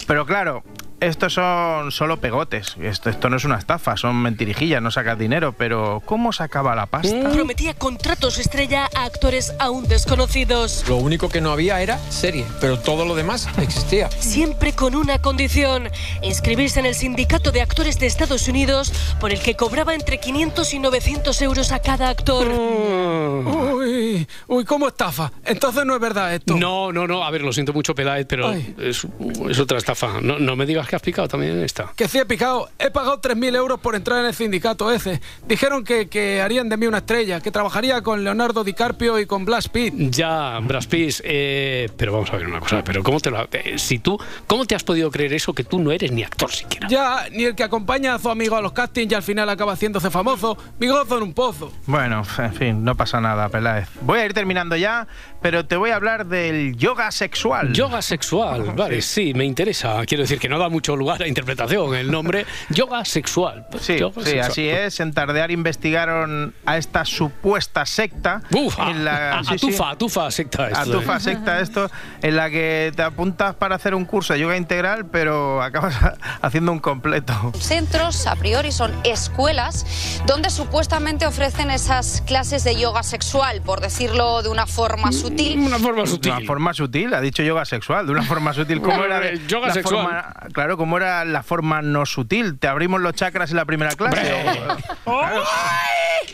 [0.06, 0.64] Pero claro,
[1.00, 2.76] estos son solo pegotes.
[2.80, 6.86] Esto, esto no es una estafa, son mentirijillas, no sacas dinero, pero ¿cómo sacaba la
[6.86, 7.30] pasta?
[7.32, 10.84] Prometía contratos estrella a actores aún desconocidos.
[10.88, 14.10] Lo único que no había era serie, pero todo lo demás existía.
[14.10, 15.90] Siempre con una condición,
[16.22, 20.74] inscribirse en el sindicato de actores de Estados Unidos, por el que cobraba entre 500
[20.74, 22.46] y 900 euros a cada actor.
[22.48, 25.32] Uy, uy, ¿cómo estafa?
[25.44, 26.56] Entonces no es verdad esto.
[26.56, 27.24] No, no, no.
[27.24, 29.06] A ver, lo siento mucho, Peláez, pero es,
[29.50, 30.20] es otra estafa.
[30.20, 31.92] No, no me digas que has picado también en esta.
[31.96, 32.68] Que sí he picado.
[32.78, 35.20] He pagado 3.000 euros por entrar en el sindicato ese.
[35.46, 39.44] Dijeron que, que harían de mí una estrella, que trabajaría con Leonardo DiCaprio y con
[39.44, 39.94] Blas Pitt.
[40.10, 43.78] Ya, Brad Pitt, eh, pero vamos a ver una cosa, pero ¿cómo te lo, eh,
[43.78, 46.88] si tú, ¿cómo te has podido creer eso que tú no eres ni actor siquiera?
[46.88, 49.72] Ya, ni el que acompaña a su amigo a los castings y al final acaba
[49.72, 50.56] haciéndose famoso.
[50.78, 51.72] Mi gozo en un pozo.
[51.86, 53.88] Bueno, en fin, no pasa nada, Peláez.
[54.02, 55.06] Voy a ir terminando ya,
[55.42, 57.72] pero te voy a hablar del yoga sexual.
[57.72, 60.04] Yoga sexual, vale, sí, me interesa.
[60.06, 61.94] Quiero decir que no da mucho lugar a interpretación.
[61.94, 63.66] El nombre yoga sexual.
[63.80, 64.50] Sí, Yoga sí, sexual.
[64.50, 65.00] así es.
[65.00, 68.42] En Tardear investigaron a esta supuesta secta.
[68.52, 69.66] Uf, en la, a- sí, sí.
[69.68, 70.68] atufa, atufa secta.
[70.68, 71.20] esto, Atufa ¿eh?
[71.20, 71.90] secta esto,
[72.22, 75.96] en la que te apuntas para hacer un curso de yoga integral, pero acabas
[76.42, 77.52] haciendo un completo.
[77.58, 79.86] Centros, a priori, son escuelas
[80.26, 85.58] donde supuestamente ofrecen esas clases de yoga sexual, por decirlo de una forma sutil.
[85.60, 86.32] Una forma sutil.
[86.32, 88.80] De una forma sutil, ha dicho yoga sexual, de una forma sutil.
[88.80, 90.02] ¿Cómo era de- Yoga sexual.
[90.04, 92.58] forma- claro, ¿cómo era la forma no sutil?
[92.58, 94.32] ¿Te abrimos los chakras en la primera clase?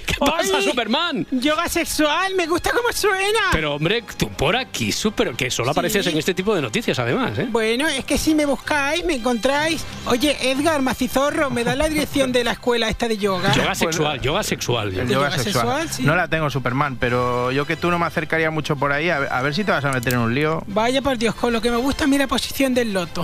[0.06, 1.26] ¿Qué pasa, Superman?
[1.30, 3.40] Yoga sexual, me gusta cómo suena.
[3.52, 7.38] Pero hombre, tú por aquí, súper, que solo apareces en este tipo de noticias, además,
[7.38, 7.48] ¿eh?
[7.50, 9.84] Bueno, es que si me buscáis, me encontráis.
[10.06, 13.52] Oye, Edgar Macizorro, ¿me da la dirección de la escuela esta de yoga?
[13.52, 14.88] Yoga sexual, yoga sexual.
[14.88, 15.52] El yoga, yoga sexual.
[15.52, 16.02] sexual, sí.
[16.04, 19.18] No la tengo, Superman, pero yo que tú no me acercaría mucho por ahí, a
[19.18, 20.62] ver, a ver si te vas a meter en un lío.
[20.66, 23.22] Vaya por Dios, con lo que me gusta, mira posición del loto.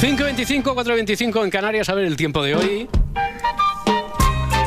[0.00, 2.88] 5.25, 4.25 en Canarias, a ver el tiempo de hoy.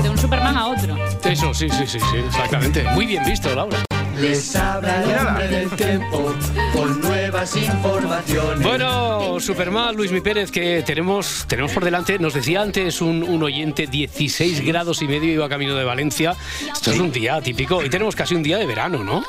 [0.02, 0.98] De un Superman a otro.
[1.24, 2.84] Eso, sí, sí, sí, sí, exactamente.
[2.96, 3.78] Muy bien visto, Laura.
[4.20, 6.34] Les habla el hombre del tiempo
[6.74, 8.64] con nuevas informaciones.
[8.68, 13.44] Bueno, Superman, Luis Mi Pérez, que tenemos, tenemos por delante, nos decía antes un, un
[13.44, 16.36] oyente, 16 grados y medio iba camino de Valencia.
[16.74, 17.86] Esto es un día típico.
[17.86, 19.24] Y tenemos casi un día de verano, ¿no?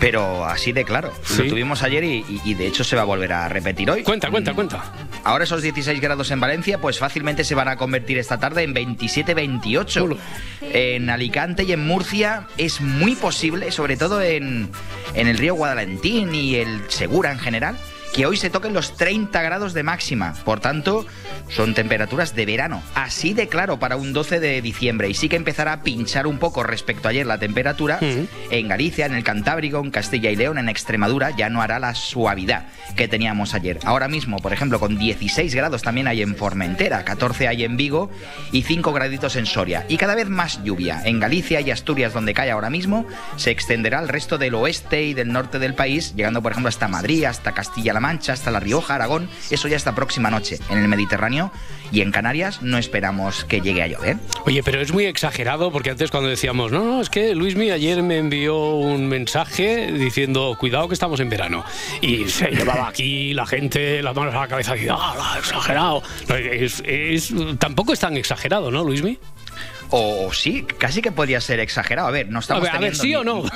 [0.00, 1.12] Pero así de claro.
[1.24, 1.44] Sí.
[1.44, 4.02] Lo tuvimos ayer y, y- y de hecho se va a volver a repetir hoy.
[4.02, 4.92] Cuenta, cuenta, Mm, cuenta.
[5.24, 8.74] Ahora esos 16 grados en Valencia, pues fácilmente se van a convertir esta tarde en
[8.74, 10.16] 27-28.
[10.72, 14.68] En Alicante y en Murcia es muy posible, sobre todo en,
[15.14, 17.76] en el río Guadalentín y el Segura en general,
[18.12, 20.34] que hoy se toquen los 30 grados de máxima.
[20.44, 21.06] Por tanto,
[21.48, 22.82] son temperaturas de verano.
[22.94, 25.08] Así de claro para un 12 de diciembre.
[25.08, 27.98] Y sí que empezará a pinchar un poco respecto a ayer la temperatura.
[28.50, 31.94] En Galicia, en el Cantábrico, en Castilla y León, en Extremadura, ya no hará la
[31.94, 33.78] suavidad que teníamos ayer.
[33.84, 38.10] Ahora mismo, por ejemplo, con 16 grados también hay en Formentera, 14 hay en Vigo
[38.52, 39.86] y 5 graditos en Soria.
[39.88, 41.02] Y cada vez más lluvia.
[41.04, 45.14] En Galicia y Asturias, donde cae ahora mismo, se extenderá al resto del oeste y
[45.14, 48.96] del norte del país, llegando, por ejemplo, hasta Madrid, hasta Castilla-La Mancha, hasta La Rioja,
[48.96, 49.30] Aragón.
[49.50, 50.58] Eso ya esta próxima noche.
[50.68, 51.50] En el Mediterráneo
[51.90, 54.16] y en Canarias no esperamos que llegue a llover.
[54.44, 58.02] Oye, pero es muy exagerado porque antes cuando decíamos, no, no, es que Luismi ayer
[58.02, 61.64] me envió un mensaje diciendo, cuidado que estamos en verano.
[62.00, 66.02] Y se llevaba aquí la gente las manos a la cabeza y ¡ah, exagerado!
[66.28, 69.18] Es- es- tampoco es tan exagerado, ¿no, Luismi?
[69.92, 72.08] O, o sí, casi que podría ser exagerado.
[72.08, 73.44] A ver, no estamos A ver, a ver, ¿sí o no?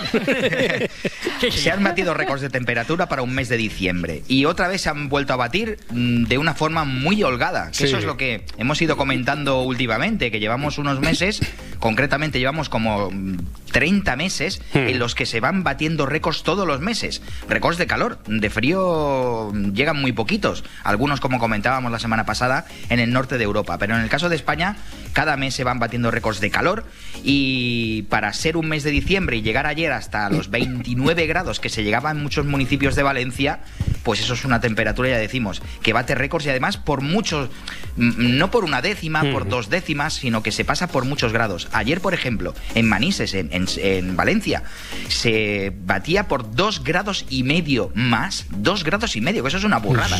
[1.50, 4.90] se han batido récords de temperatura para un mes de diciembre y otra vez se
[4.90, 7.70] han vuelto a batir mm, de una forma muy holgada.
[7.70, 7.84] Que Sí.
[7.84, 11.40] Eso es lo que hemos ido comentando últimamente, que llevamos unos meses,
[11.78, 13.36] concretamente llevamos como mm,
[13.72, 17.22] 30 meses en los que se van batiendo récords todos los meses.
[17.48, 22.66] Récords de calor, de frío mm, llegan muy poquitos, algunos como comentábamos la semana pasada
[22.88, 24.76] en el norte de Europa, pero en el caso de España
[25.16, 26.84] cada mes se van batiendo récords de calor
[27.24, 31.70] y para ser un mes de diciembre y llegar ayer hasta los 29 grados que
[31.70, 33.60] se llegaba en muchos municipios de Valencia,
[34.02, 37.48] pues eso es una temperatura, ya decimos, que bate récords y además por muchos,
[37.96, 41.68] mm, no por una décima, por dos décimas, sino que se pasa por muchos grados.
[41.72, 44.64] Ayer, por ejemplo, en Manises, en, en- en Valencia,
[45.08, 49.64] se batía por dos grados y medio más, dos grados y medio, que eso es
[49.64, 50.18] una burrada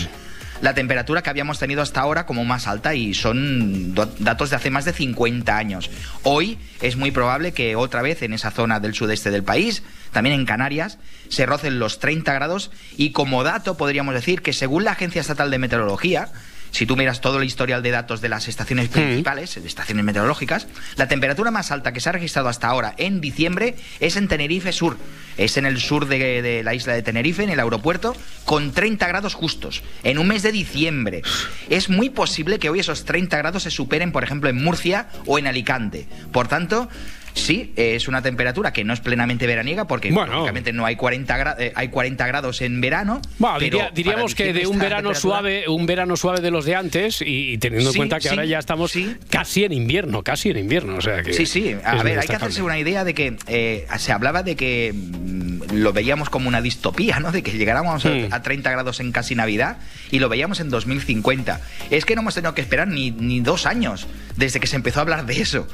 [0.61, 4.71] la temperatura que habíamos tenido hasta ahora como más alta y son datos de hace
[4.71, 5.91] más de 50 años.
[6.23, 10.39] Hoy es muy probable que otra vez en esa zona del sudeste del país, también
[10.39, 14.93] en Canarias, se rocen los 30 grados y como dato podríamos decir que según la
[14.93, 16.29] Agencia Estatal de Meteorología,
[16.71, 20.67] si tú miras todo el historial de datos de las estaciones principales, de estaciones meteorológicas,
[20.97, 24.73] la temperatura más alta que se ha registrado hasta ahora en diciembre es en Tenerife
[24.73, 24.97] Sur.
[25.37, 29.07] Es en el sur de, de la isla de Tenerife, en el aeropuerto, con 30
[29.07, 31.23] grados justos, en un mes de diciembre.
[31.69, 35.39] Es muy posible que hoy esos 30 grados se superen, por ejemplo, en Murcia o
[35.39, 36.09] en Alicante.
[36.33, 36.89] Por tanto,
[37.37, 41.55] Sí, es una temperatura que no es plenamente veraniega porque lógicamente no hay 40, gra-
[41.59, 43.21] eh, hay 40 grados en verano.
[43.39, 46.75] Bueno, pero diría- diríamos que de un verano suave, un verano suave de los de
[46.75, 48.93] antes y, y teniendo en Sí, cuenta que sí, ahora ya estamos
[49.29, 51.77] casi en invierno, casi en invierno, o sea que Sí, sí.
[51.85, 55.75] A ver, hay que hacerse una idea de que eh, se hablaba de que mm,
[55.75, 57.33] lo veíamos como una distopía, ¿no?
[57.33, 58.29] De que llegáramos a- Hmm.
[58.33, 59.77] a, 30 grados en casi Navidad
[60.11, 61.61] y lo veíamos en 2050.
[61.91, 65.01] Es que no hemos tenido que esperar ni, ni dos años desde que se empezó
[65.01, 65.69] a hablar de eso.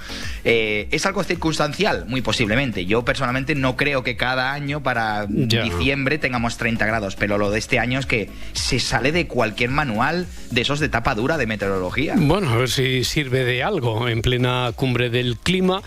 [0.44, 1.51] Eh, ¿Es algo circunstancial?
[2.08, 2.84] Muy posiblemente.
[2.86, 5.62] Yo personalmente no creo que cada año para Ya.
[5.62, 9.70] diciembre tengamos 30 grados, pero lo de este año es que se sale de cualquier
[9.70, 12.14] manual de esos de tapa dura de meteorología.
[12.16, 15.82] Bueno, a ver si sirve de algo en plena cumbre del clima,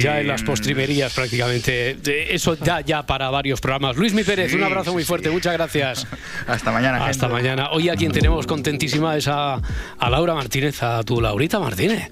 [0.00, 1.94] ya en las postrimerías prácticamente.
[1.94, 3.96] de- Eso da ya para varios programas.
[3.96, 5.08] Luis Mi Pérez, Sí, un abrazo sí, muy sí.
[5.08, 6.06] fuerte, muchas gracias.
[6.46, 7.04] Hasta mañana.
[7.06, 7.42] Hasta gente.
[7.42, 7.70] mañana.
[7.70, 9.54] Hoy a quien tenemos contentísima es a,
[9.98, 12.10] a Laura Martínez, a tu Laurita Martínez.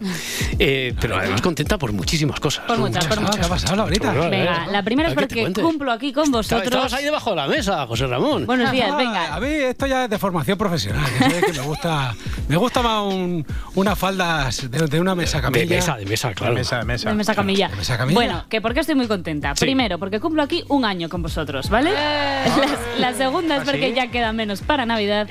[0.58, 2.64] Eh, pero además contenta por muchísimas cosas.
[2.66, 3.36] Por muchas, por muchas.
[3.38, 4.12] ¿Qué ha pasado, Laurita?
[4.12, 6.62] Venga, la primera es porque cumplo aquí con vosotros.
[6.64, 8.46] Estabas ahí debajo de la mesa, José Ramón.
[8.46, 9.34] Buenos días, Ah, venga.
[9.34, 11.04] A mí esto ya es de formación profesional.
[11.46, 12.14] que me gusta,
[12.48, 15.64] me gusta más un, unas faldas de, de una mesa camilla.
[15.66, 16.52] De mesa, de mesa, claro.
[16.54, 17.08] De mesa, de mesa.
[17.10, 17.68] De mesa camilla.
[17.68, 18.14] De mesa camilla.
[18.14, 19.54] Bueno, que porque estoy muy contenta.
[19.56, 19.64] Sí.
[19.64, 21.90] Primero, porque cumplo aquí un año con vosotros, ¿vale?
[22.98, 23.94] La, la segunda es ¿Ah, porque sí?
[23.94, 25.28] ya queda menos para Navidad.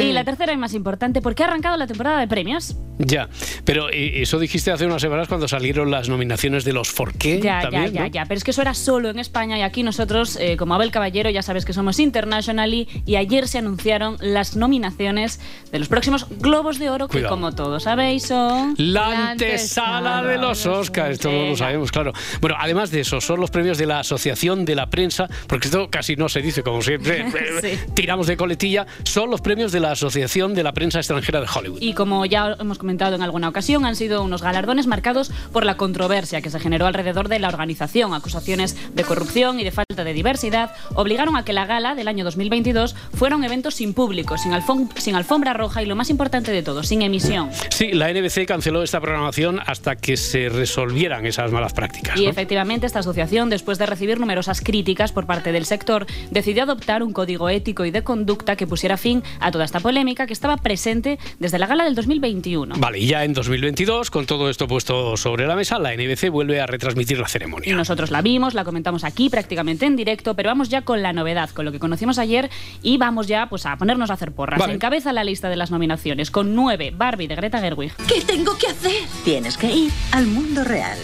[0.00, 2.76] Y la tercera y más importante, porque ha arrancado la temporada de premios.
[2.98, 3.28] Ya,
[3.64, 7.40] pero eh, eso dijiste hace unas semanas cuando salieron las nominaciones de los Forqué.
[7.40, 8.06] Ya, también, ya, ya, ¿no?
[8.08, 8.24] ya.
[8.26, 11.30] Pero es que eso era solo en España y aquí nosotros, eh, como Abel Caballero,
[11.30, 15.40] ya sabes que somos internationally y ayer se anunciaron las nominaciones
[15.72, 17.34] de los próximos Globos de Oro, que Cuidado.
[17.34, 18.74] como todos sabéis son...
[18.78, 22.12] La antesala de los Oscars, esto lo sabemos, claro.
[22.40, 25.88] Bueno, además de eso, son los premios de la Asociación de la Prensa, porque esto
[25.90, 27.24] casi no se dice, como siempre,
[27.60, 27.78] Sí.
[27.94, 31.78] tiramos de coletilla, son los premios de la Asociación de la Prensa Extranjera de Hollywood.
[31.80, 35.76] Y como ya hemos comentado en alguna ocasión, han sido unos galardones marcados por la
[35.76, 38.14] controversia que se generó alrededor de la organización.
[38.14, 42.24] Acusaciones de corrupción y de falta de diversidad obligaron a que la gala del año
[42.24, 46.50] 2022 fuera un evento sin público, sin, alfom- sin alfombra roja y lo más importante
[46.50, 47.50] de todo, sin emisión.
[47.70, 52.18] Sí, la NBC canceló esta programación hasta que se resolvieran esas malas prácticas.
[52.18, 52.30] Y ¿no?
[52.30, 57.12] efectivamente esta asociación, después de recibir numerosas críticas por parte del sector, decidió adoptar un
[57.12, 61.20] código ético y de conducta que pusiera fin a toda esta polémica que estaba presente
[61.38, 62.74] desde la gala del 2021.
[62.78, 66.53] Vale, y ya en 2022, con todo esto puesto sobre la mesa, la NBC vuelve
[66.60, 67.74] a retransmitir la Y ceremonia.
[67.76, 71.50] nosotros la vimos, la comentamos aquí prácticamente en directo, pero vamos ya con la novedad,
[71.50, 72.50] con lo que conocimos ayer
[72.82, 74.60] y vamos ya pues a ponernos a hacer porras.
[74.60, 74.74] Vale.
[74.74, 77.92] Encabeza la lista de las nominaciones con nueve Barbie de Greta Gerwig.
[78.08, 78.92] ¿Qué tengo que hacer?
[79.24, 80.98] Tienes que ir al mundo real.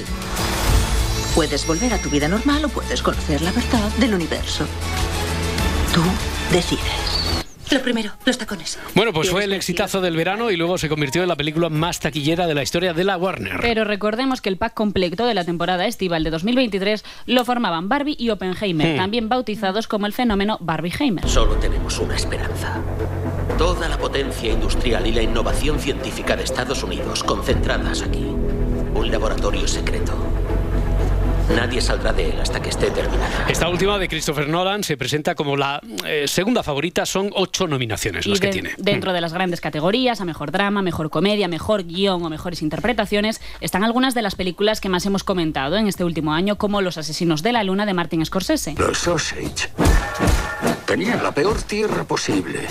[1.35, 4.67] Puedes volver a tu vida normal o puedes conocer la verdad del universo.
[5.95, 6.03] Tú
[6.53, 7.30] decides.
[7.71, 8.79] Lo primero, los tacones.
[8.95, 12.01] Bueno, pues fue el exitazo del verano y luego se convirtió en la película más
[12.01, 13.59] taquillera de la historia de la Warner.
[13.61, 18.17] Pero recordemos que el pack completo de la temporada estival de 2023 lo formaban Barbie
[18.19, 18.97] y Oppenheimer, Hmm.
[18.97, 21.29] también bautizados como el fenómeno Barbieheimer.
[21.29, 22.81] Solo tenemos una esperanza.
[23.57, 28.25] Toda la potencia industrial y la innovación científica de Estados Unidos concentradas aquí.
[28.95, 30.13] Un laboratorio secreto.
[31.55, 33.47] Nadie saldrá de él hasta que esté terminada.
[33.49, 37.07] Esta última de Christopher Nolan se presenta como la eh, segunda favorita.
[37.07, 38.71] Son ocho nominaciones Y las que tiene.
[38.79, 43.41] dentro de las grandes categorías, a mejor drama, mejor comedia, mejor guion o mejores interpretaciones,
[43.61, 46.99] están algunas de las películas que más hemos comentado en este último año, como Los
[46.99, 48.75] Asesinos de la Luna de Martin Scorsese.
[48.79, 49.71] Los Osage
[50.87, 52.67] tenían la peor tierra posible.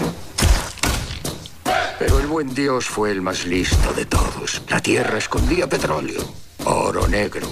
[1.98, 4.62] Pero el buen Dios fue el más listo de todos.
[4.70, 6.22] La tierra escondía petróleo,
[6.66, 7.48] oro negro.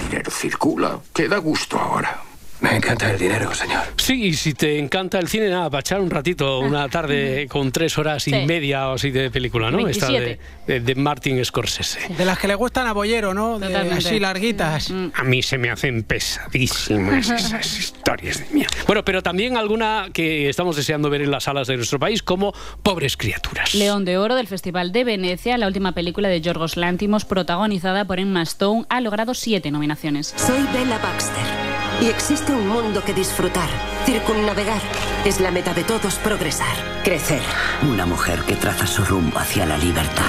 [0.00, 2.31] Dinero circula, que da gusto ahora.
[2.62, 3.82] Me encanta el dinero, señor.
[3.96, 7.72] Sí, y si te encanta el cine, nada, para echar un ratito, una tarde con
[7.72, 8.46] tres horas y Sí.
[8.46, 9.86] media o así de película, ¿no?
[9.88, 10.40] Esta de, 27.
[10.68, 11.98] de- de Martin Scorsese.
[12.16, 13.58] De las que le gustan a Bollero, ¿no?
[13.58, 14.92] De- así larguitas.
[15.14, 18.68] A mí se me hacen pesadísimas esas historias de mía.
[18.86, 22.54] Bueno, pero también alguna que estamos deseando ver en las salas de nuestro país, como
[22.84, 23.74] Pobres Criaturas.
[23.74, 28.20] León de Oro del Festival de Venecia, la última película de Yorgos Lántimos, protagonizada por
[28.20, 30.32] Emma Stone, ha logrado siete nominaciones.
[30.36, 33.68] Soy Bella Baxter y existe un mundo que disfrutar.
[34.04, 34.80] Circunnavegar
[35.24, 37.40] es la meta de todos progresar, crecer.
[37.88, 40.24] Una mujer que traza su rumbo hacia la libertad.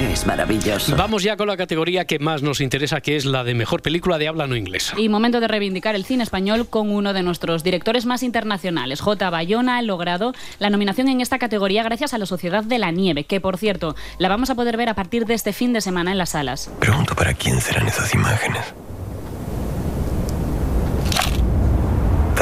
[0.00, 0.96] Es maravilloso.
[0.96, 4.18] Vamos ya con la categoría que más nos interesa, que es la de mejor película
[4.18, 4.98] de habla no inglesa.
[4.98, 9.00] Y momento de reivindicar el cine español con uno de nuestros directores más internacionales.
[9.00, 9.30] J.
[9.30, 13.22] Bayona ha logrado la nominación en esta categoría gracias a La Sociedad de la Nieve,
[13.22, 16.10] que por cierto, la vamos a poder ver a partir de este fin de semana
[16.10, 16.72] en las salas.
[16.80, 18.74] Pregunto para quién serán esas imágenes.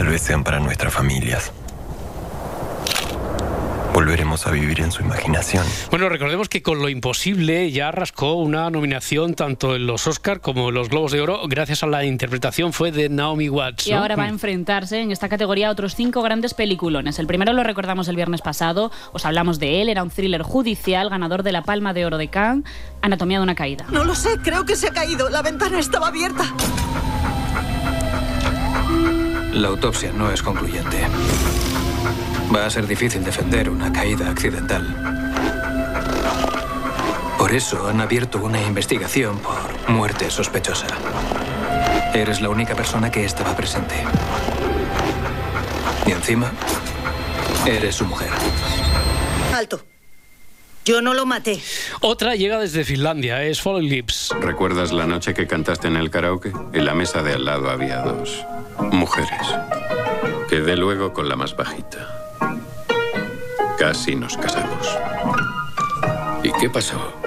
[0.00, 1.52] Tal vez sean para nuestras familias.
[3.92, 5.62] Volveremos a vivir en su imaginación.
[5.90, 10.70] Bueno, recordemos que con Lo Imposible ya rascó una nominación tanto en los Oscar como
[10.70, 13.88] en los Globos de Oro, gracias a la interpretación fue de Naomi Watts.
[13.88, 17.18] Y ahora va a enfrentarse en esta categoría a otros cinco grandes peliculones.
[17.18, 21.10] El primero lo recordamos el viernes pasado, os hablamos de él, era un thriller judicial,
[21.10, 22.64] ganador de la Palma de Oro de Cannes,
[23.02, 23.84] Anatomía de una caída.
[23.90, 25.28] No lo sé, creo que se ha caído.
[25.28, 26.54] La ventana estaba abierta.
[29.52, 31.06] La autopsia no es concluyente.
[32.54, 34.86] Va a ser difícil defender una caída accidental.
[37.38, 40.86] Por eso han abierto una investigación por muerte sospechosa.
[42.14, 43.94] Eres la única persona que estaba presente.
[46.06, 46.52] Y encima,
[47.66, 48.30] eres su mujer.
[49.52, 49.89] Alto.
[50.84, 51.60] Yo no lo maté.
[52.00, 54.34] Otra llega desde Finlandia, es Fallen Lips.
[54.40, 56.52] ¿Recuerdas la noche que cantaste en el karaoke?
[56.72, 58.44] En la mesa de al lado había dos
[58.90, 59.46] mujeres.
[60.48, 62.08] Quedé luego con la más bajita.
[63.78, 64.88] Casi nos casamos.
[66.42, 67.19] ¿Y qué pasó?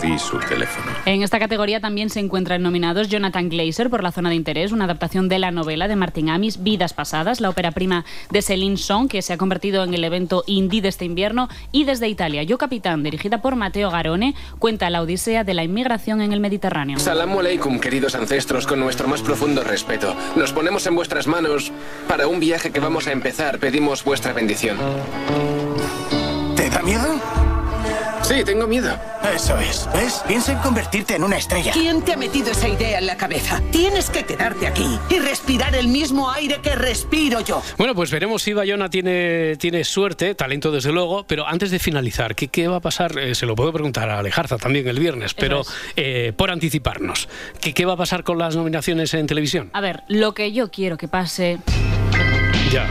[0.00, 0.86] Perdí su teléfono.
[1.06, 4.84] En esta categoría también se encuentran nominados Jonathan Glazer por La zona de interés, una
[4.84, 9.08] adaptación de la novela de Martin Amis, Vidas pasadas, la ópera prima de Céline Song,
[9.08, 12.58] que se ha convertido en el evento indie de este invierno, y desde Italia, Yo
[12.58, 16.98] Capitán, dirigida por Matteo Garone, cuenta la odisea de la inmigración en el Mediterráneo.
[16.98, 20.14] Salam aleikum, queridos ancestros, con nuestro más profundo respeto.
[20.36, 21.72] Nos ponemos en vuestras manos
[22.06, 23.58] para un viaje que vamos a empezar.
[23.58, 24.76] Pedimos vuestra bendición.
[26.54, 27.20] ¿Te da miedo?
[28.28, 28.94] Sí, tengo miedo.
[29.34, 29.88] Eso es.
[29.94, 30.22] ¿Ves?
[30.28, 31.72] Piensa en convertirte en una estrella.
[31.72, 33.62] ¿Quién te ha metido esa idea en la cabeza?
[33.72, 37.62] Tienes que quedarte aquí y respirar el mismo aire que respiro yo.
[37.78, 42.34] Bueno, pues veremos si Bayona tiene, tiene suerte, talento desde luego, pero antes de finalizar,
[42.34, 43.18] ¿qué, qué va a pasar?
[43.18, 45.62] Eh, se lo puedo preguntar a Alejarza también el viernes, pero
[45.96, 47.30] eh, por anticiparnos,
[47.62, 49.70] ¿qué, ¿qué va a pasar con las nominaciones en televisión?
[49.72, 51.60] A ver, lo que yo quiero que pase
[52.70, 52.86] Ya.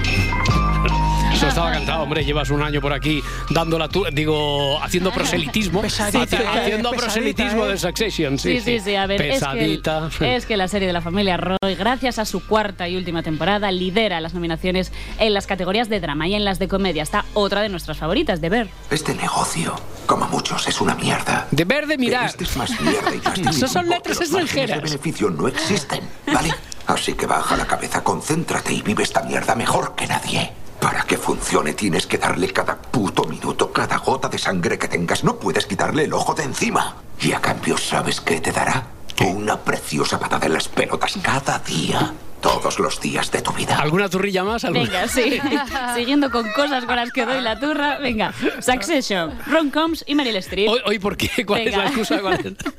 [1.47, 2.23] Eso estaba cantado, hombre.
[2.25, 5.81] Llevas un año por aquí dando la digo, haciendo proselitismo.
[5.87, 7.69] Pesadita, eh, haciendo pesadita, proselitismo eh.
[7.69, 8.37] de Succession.
[8.39, 10.09] Sí, Sí, sí, sí, a ver, es que, Pesadita.
[10.19, 13.23] el- es que la serie de la familia Roy, gracias a su cuarta y última
[13.23, 17.03] temporada, lidera las nominaciones en las categorías de drama y en las de comedia.
[17.03, 18.67] Está otra de nuestras favoritas, de ver.
[18.89, 21.47] Este negocio, como muchos, es una mierda.
[21.51, 22.25] De ver, de mirar.
[22.25, 24.77] Este es más mierda y más Esas son letras que los extranjeras.
[24.77, 26.01] de beneficio no existen,
[26.33, 26.53] ¿vale?
[26.87, 30.51] Así que baja la cabeza, concéntrate y vive esta mierda mejor que nadie.
[30.79, 35.23] Para que funcione tienes que darle cada puto minuto, cada gota de sangre que tengas.
[35.23, 36.97] No puedes quitarle el ojo de encima.
[37.19, 38.87] Y a cambio, ¿sabes qué te dará?
[39.25, 42.13] Una preciosa patada en las pelotas cada día.
[42.41, 43.77] Todos los días de tu vida.
[43.79, 44.63] ¿Alguna turrilla más?
[44.63, 44.83] ¿Alguna?
[44.83, 45.39] Venga, sí.
[45.95, 47.97] Siguiendo con cosas con las que doy la turra.
[47.97, 50.69] Venga, Succession, Ron Combs y Meryl Streep.
[50.69, 51.45] Hoy, hoy, ¿por qué?
[51.45, 52.19] ¿Cuál es la excusa?
[52.21, 52.53] ¿Cuál es?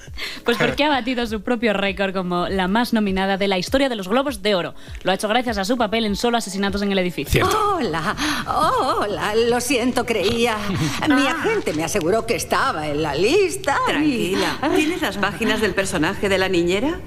[0.45, 3.97] Pues porque ha batido su propio récord como la más nominada de la historia de
[3.97, 4.75] los Globos de Oro.
[5.03, 7.49] Lo ha hecho gracias a su papel en Solo Asesinatos en el Edificio.
[7.77, 8.17] Hola,
[8.49, 10.57] oh, hola, lo siento, creía.
[11.09, 13.77] Mi agente me aseguró que estaba en la lista.
[13.87, 14.59] Tranquila.
[14.75, 16.99] ¿Tienes las páginas del personaje de la niñera?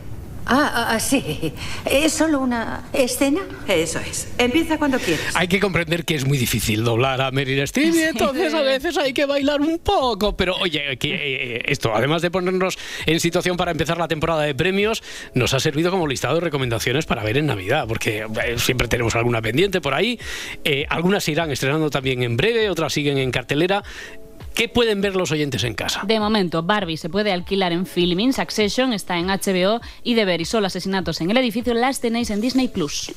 [0.45, 1.53] Ah, ah, sí.
[1.89, 3.41] ¿Es solo una escena?
[3.67, 4.27] Eso es.
[4.37, 5.33] Empieza cuando quieras.
[5.35, 8.97] Hay que comprender que es muy difícil doblar a Meryl Streep y entonces a veces
[8.97, 10.35] hay que bailar un poco.
[10.35, 14.55] Pero oye, que, eh, esto, además de ponernos en situación para empezar la temporada de
[14.55, 18.87] premios, nos ha servido como listado de recomendaciones para ver en Navidad, porque eh, siempre
[18.87, 20.19] tenemos alguna pendiente por ahí.
[20.63, 23.83] Eh, algunas se irán estrenando también en breve, otras siguen en cartelera.
[24.55, 26.01] ¿Qué pueden ver los oyentes en casa?
[26.05, 30.41] De momento, Barbie se puede alquilar en Filming, Succession está en HBO y de ver
[30.41, 33.11] y solo asesinatos en el edificio las tenéis en Disney Plus.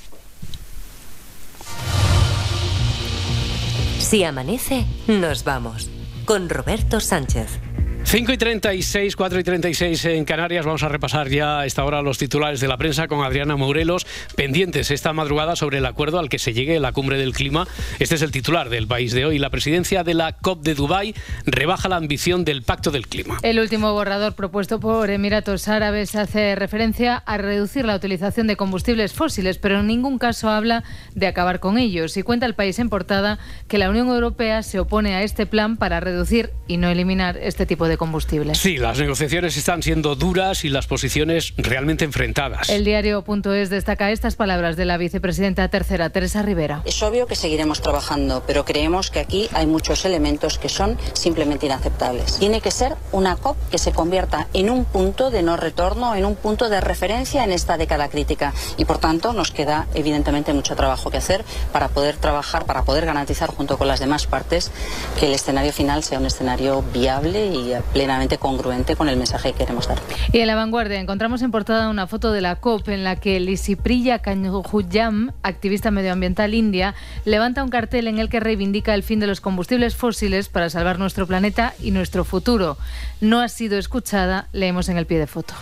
[3.98, 5.90] Si amanece, nos vamos.
[6.24, 7.58] Con Roberto Sánchez.
[8.06, 10.66] 5 y 36, 4 y 36 en Canarias.
[10.66, 14.06] Vamos a repasar ya a esta hora los titulares de la prensa con Adriana Morelos,
[14.36, 17.66] pendientes esta madrugada sobre el acuerdo al que se llegue la cumbre del clima.
[17.98, 19.38] Este es el titular del país de hoy.
[19.38, 21.14] La presidencia de la COP de Dubái
[21.46, 23.38] rebaja la ambición del Pacto del Clima.
[23.42, 29.12] El último borrador propuesto por Emiratos Árabes hace referencia a reducir la utilización de combustibles
[29.12, 32.16] fósiles, pero en ningún caso habla de acabar con ellos.
[32.16, 35.76] Y cuenta el país en portada que la Unión Europea se opone a este plan
[35.78, 38.58] para reducir y no eliminar este tipo de combustibles.
[38.58, 42.68] Sí, las negociaciones están siendo duras y las posiciones realmente enfrentadas.
[42.68, 46.82] El diario.es destaca estas palabras de la vicepresidenta tercera, Teresa Rivera.
[46.84, 51.66] Es obvio que seguiremos trabajando, pero creemos que aquí hay muchos elementos que son simplemente
[51.66, 52.38] inaceptables.
[52.38, 56.24] Tiene que ser una COP que se convierta en un punto de no retorno, en
[56.24, 58.52] un punto de referencia en esta década crítica.
[58.76, 63.06] Y por tanto nos queda evidentemente mucho trabajo que hacer para poder trabajar, para poder
[63.06, 64.70] garantizar junto con las demás partes
[65.18, 69.58] que el escenario final sea un escenario viable y plenamente congruente con el mensaje que
[69.58, 69.98] queremos dar.
[70.32, 73.38] Y en la vanguardia encontramos en portada una foto de la COP en la que
[73.40, 76.94] Lisipriya Kanhujam, activista medioambiental india,
[77.24, 80.98] levanta un cartel en el que reivindica el fin de los combustibles fósiles para salvar
[80.98, 82.76] nuestro planeta y nuestro futuro.
[83.20, 85.54] No ha sido escuchada, leemos en el pie de foto.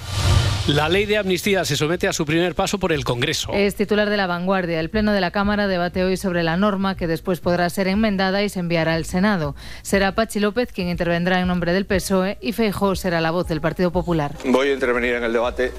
[0.69, 3.51] La ley de amnistía se somete a su primer paso por el Congreso.
[3.53, 4.79] Es titular de la vanguardia.
[4.79, 8.45] El Pleno de la Cámara debate hoy sobre la norma que después podrá ser enmendada
[8.45, 9.57] y se enviará al Senado.
[9.83, 13.61] Será Pachi López quien intervendrá en nombre del PSOE y Feijóo será la voz del
[13.61, 14.35] Partido Popular.
[14.45, 15.73] Voy a intervenir en el debate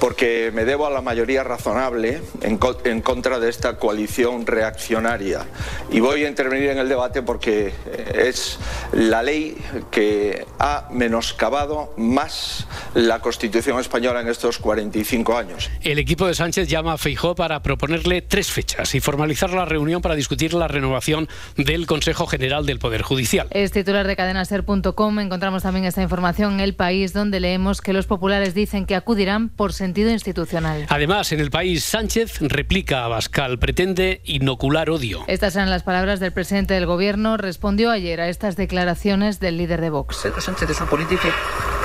[0.00, 5.46] porque me debo a la mayoría razonable en, co- en contra de esta coalición reaccionaria.
[5.90, 8.58] Y voy a intervenir en el debate porque eh, es
[8.92, 9.56] la ley
[9.90, 15.70] que ha menoscabado más la Constitución española en estos 45 años.
[15.82, 20.02] El equipo de Sánchez llama a Feijó para proponerle tres fechas y formalizar la reunión
[20.02, 23.46] para discutir la renovación del Consejo General del Poder Judicial.
[23.50, 25.18] Es titular de cadenaser.com.
[25.18, 29.50] Encontramos también esta información en El País, donde leemos que los populares dicen que acudirán
[29.50, 30.86] por sentido institucional.
[30.88, 35.24] Además, en El País, Sánchez replica a Bascal, pretende inocular odio.
[35.26, 37.36] Estas eran las palabras del presidente del Gobierno.
[37.36, 40.20] Respondió ayer a estas declaraciones del líder de Vox.
[40.22, 41.28] Pedro Sánchez es un político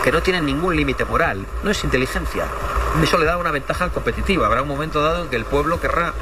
[0.01, 2.45] que no tiene ningún límite moral, no es inteligencia.
[3.03, 4.47] Eso le da una ventaja competitiva.
[4.47, 6.13] Habrá un momento dado en que el pueblo querrá,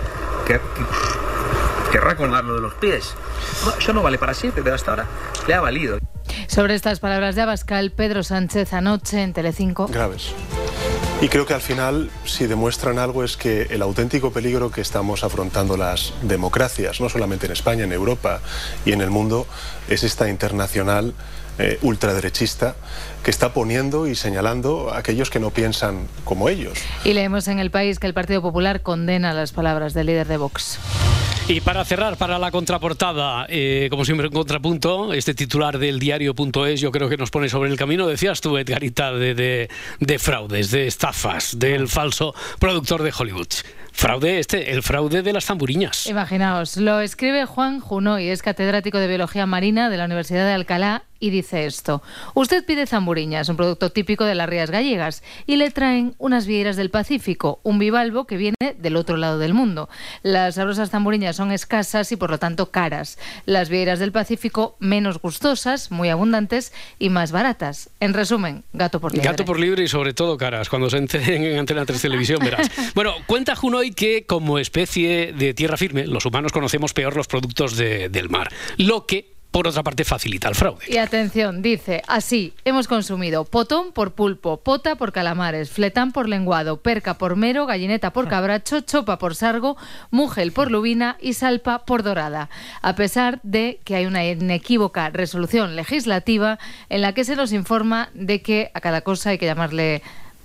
[0.48, 3.14] que, que- querrá colgarlo de los pies.
[3.66, 5.06] No, eso no vale para siempre, pero hasta ahora
[5.48, 6.00] le ha valido.
[6.48, 9.88] Sobre estas palabras de Abascal, Pedro Sánchez anoche en Telecinco.
[9.88, 10.34] graves.
[11.22, 15.24] Y creo que al final, si demuestran algo, es que el auténtico peligro que estamos
[15.24, 18.42] afrontando las democracias, no solamente en España, en Europa
[18.86, 19.46] y en el mundo,
[19.88, 21.14] es esta internacional
[21.60, 22.76] eh, ultraderechista
[23.24, 26.80] que está poniendo y señalando a aquellos que no piensan como ellos.
[27.04, 30.38] Y leemos en El País que el Partido Popular condena las palabras del líder de
[30.38, 30.80] Vox.
[31.52, 36.80] Y para cerrar, para la contraportada, eh, como siempre en contrapunto, este titular del diario.es
[36.80, 40.72] yo creo que nos pone sobre el camino, decías tú, Edgarita, de, de, de fraudes,
[40.72, 43.50] de estafas, del falso productor de Hollywood.
[43.92, 46.08] Fraude este, el fraude de las tamburiñas.
[46.08, 51.04] Imaginaos, lo escribe Juan Junoy, es catedrático de Biología Marina de la Universidad de Alcalá
[51.22, 52.02] y dice esto.
[52.34, 56.76] Usted pide zamburiñas, un producto típico de las rías gallegas, y le traen unas vieiras
[56.76, 59.88] del Pacífico, un bivalvo que viene del otro lado del mundo.
[60.24, 63.18] Las sabrosas zamburiñas son escasas y por lo tanto caras.
[63.46, 67.90] Las vieiras del Pacífico menos gustosas, muy abundantes y más baratas.
[68.00, 69.30] En resumen, gato por liebre.
[69.30, 70.68] Gato por libre y sobre todo caras.
[70.70, 72.70] Cuando se enteren en Antena 3 Televisión verás.
[72.96, 77.78] Bueno, cuenta Junoy que como especie de tierra firme, los humanos conocemos peor los productos
[77.78, 78.50] de- del mar.
[78.78, 80.86] Lo que, por otra parte, facilita el fraude.
[80.88, 86.78] Y atención, dice, así, hemos consumido potón por pulpo, pota por calamares, fletán por lenguado,
[86.78, 89.76] perca por mero, gallineta por cabracho, chopa por sargo,
[90.10, 92.50] mugel por lubina y salpa por dorada.
[92.82, 96.58] A pesar de que hay una inequívoca resolución legislativa
[96.90, 100.02] en la que se nos informa de que a cada cosa hay que llamarle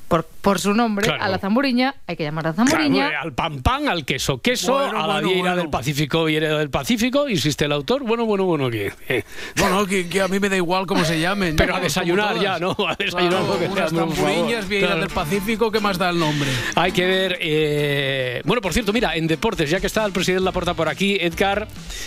[0.09, 1.25] por, por su nombre, Claro.
[1.25, 3.09] a la zamburiña hay que llamarla zamburiña.
[3.09, 5.57] Claro, al pan pan, al queso queso, Bueno, a la bueno, vieira bueno.
[5.57, 8.05] del Pacífico, vieira del Pacífico, insiste el autor.
[8.05, 8.93] Bueno, bueno, bueno, que.
[9.09, 9.25] eh,
[9.57, 11.57] Bueno, que, que a mí me da igual cómo se llamen.
[11.57, 12.77] Pero a desayunar ya, ¿no?
[12.89, 15.01] A desayunar, Claro, porque unas sea, vieiras Claro.
[15.01, 16.49] del Pacífico, ¿qué más da el nombre?
[16.77, 17.39] Hay que ver.
[17.41, 21.17] eh, Bueno, por cierto, mira, en deportes, ya que está el presidente Laporta por aquí,
[21.21, 21.67] Edgar,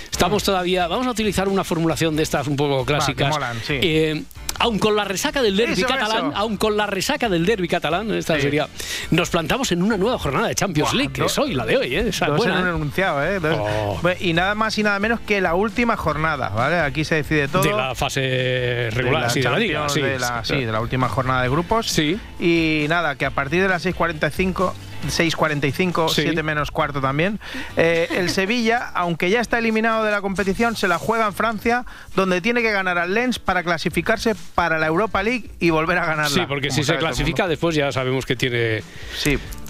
[0.10, 0.88] estamos todavía.
[0.88, 3.30] Vamos a utilizar una formulación de estas un poco clásicas.
[3.30, 3.74] molan, sí.
[3.82, 4.24] Eh,
[4.60, 6.38] aun con la resaca del derby Eso, catalán, eso.
[6.38, 8.68] aun con la resaca del derby catalán, esta sería.
[9.12, 11.96] Nos plantamos en una nueva jornada de Champions League, que es hoy, la de hoy,
[11.96, 12.08] ¿eh?
[12.10, 12.76] Esa es Dos buena, en un ¿eh?
[12.76, 13.40] enunciado, ¿eh?
[13.40, 14.00] Dos- Oh.
[14.20, 16.80] Y nada más y nada menos que la última jornada, ¿vale?
[16.80, 17.64] Aquí se decide todo.
[17.64, 19.90] De la fase regular, la sí, de la liga.
[19.90, 21.88] Sí, de la, sí, sí, de la última jornada de grupos.
[21.88, 22.20] Sí.
[22.40, 24.74] Y nada, que a partir de las 6.45,
[25.08, 26.22] 6.45, Sí.
[26.24, 27.40] 7 menos cuarto también,
[27.78, 31.86] eh, el Sevilla, aunque ya está eliminado de la competición, se la juega en Francia,
[32.16, 36.06] donde tiene que ganar al Lens para clasificarse para la Europa League y volver a
[36.06, 36.30] ganarla.
[36.30, 38.84] Sí, porque si se clasifica después ya sabemos que tiene,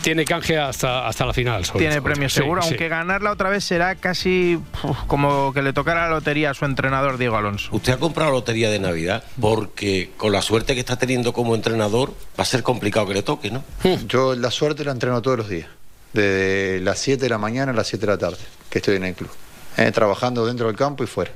[0.02, 1.66] tiene canje hasta, hasta la final.
[1.66, 2.70] sobre Tiene premio seguro, sí.
[2.70, 6.66] aunque ganarla otra vez será casi uf, como que le tocara la lotería a su
[6.66, 7.70] entrenador Diego Alonso.
[7.72, 12.14] Usted ha comprado lotería de Navidad porque con la suerte que está teniendo como entrenador
[12.40, 13.64] va a ser complicado que le toque, ¿no?
[14.08, 15.68] Yo la suerte la entreno todos los días,
[16.14, 18.38] desde las 7 de la mañana a las 7 de la tarde,
[18.70, 19.32] que estoy en el club,
[19.78, 21.32] eh, trabajando dentro del campo y fuera.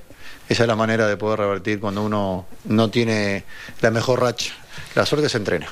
[0.50, 3.46] Esa es la manera de poder revertir cuando uno no tiene
[3.82, 4.54] la mejor racha.
[4.94, 5.68] La suerte se entrena,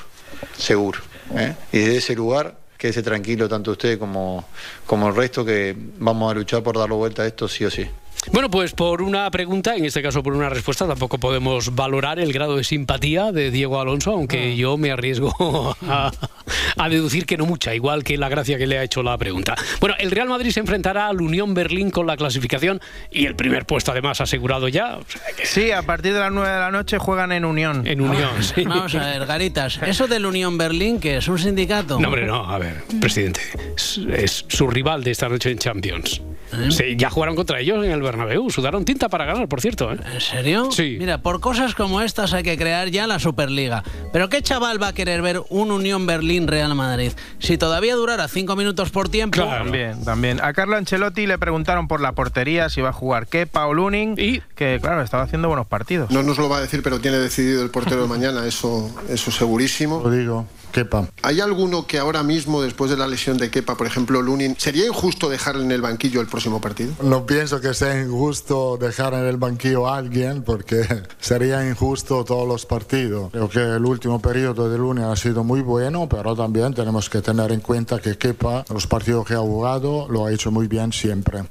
[0.56, 1.00] seguro.
[1.36, 1.54] ¿eh?
[1.72, 4.44] Y desde ese lugar, quédese tranquilo tanto usted como,
[4.84, 7.86] como el resto, que vamos a luchar por darle vuelta a esto sí o sí.
[8.30, 12.32] Bueno, pues por una pregunta, en este caso por una respuesta, tampoco podemos valorar el
[12.32, 16.12] grado de simpatía de Diego Alonso, aunque yo me arriesgo a,
[16.76, 19.56] a deducir que no mucha, igual que la gracia que le ha hecho la pregunta.
[19.80, 23.66] Bueno, el Real Madrid se enfrentará al Unión Berlín con la clasificación y el primer
[23.66, 24.98] puesto además asegurado ya.
[24.98, 27.84] o sea que- Sí, a partir de las 9 de la noche juegan en Unión.
[27.88, 28.62] En Unión, sí.
[28.64, 31.98] Vamos a ver, Garitas, eso del Unión Berlín, que es un sindicato.
[31.98, 33.40] No, hombre, no, a ver, presidente,
[33.76, 36.22] es, es su rival de esta noche en Champions.
[36.70, 39.92] Sí, ya jugaron contra ellos en el Bernabéu, sudaron tinta para ganar, por cierto.
[39.92, 39.98] ¿eh?
[40.12, 40.70] ¿En serio?
[40.70, 40.96] Sí.
[40.98, 43.82] Mira, por cosas como estas hay que crear ya la Superliga.
[44.12, 47.12] Pero ¿qué chaval va a querer ver un Unión Berlín-Real Madrid?
[47.38, 49.42] Si todavía durara cinco minutos por tiempo...
[49.42, 50.40] También, también.
[50.42, 54.14] A Carlo Ancelotti le preguntaron por la portería si va a jugar Kepa o Lunin,
[54.16, 56.10] que claro, estaba haciendo buenos partidos.
[56.10, 59.30] No nos lo va a decir, pero tiene decidido el portero de mañana, eso, eso
[59.30, 60.00] segurísimo.
[60.02, 60.46] Lo digo.
[60.72, 61.08] Kepa.
[61.22, 64.86] ¿Hay alguno que ahora mismo, después de la lesión de Kepa, por ejemplo, Lunin, sería
[64.86, 66.94] injusto dejarle en el banquillo el próximo partido?
[67.02, 70.84] No pienso que sea injusto dejar en el banquillo a alguien porque
[71.20, 73.30] sería injusto todos los partidos.
[73.30, 77.20] Creo que el último periodo de Lunin ha sido muy bueno, pero también tenemos que
[77.20, 80.92] tener en cuenta que Kepa, los partidos que ha jugado, lo ha hecho muy bien
[80.92, 81.44] siempre.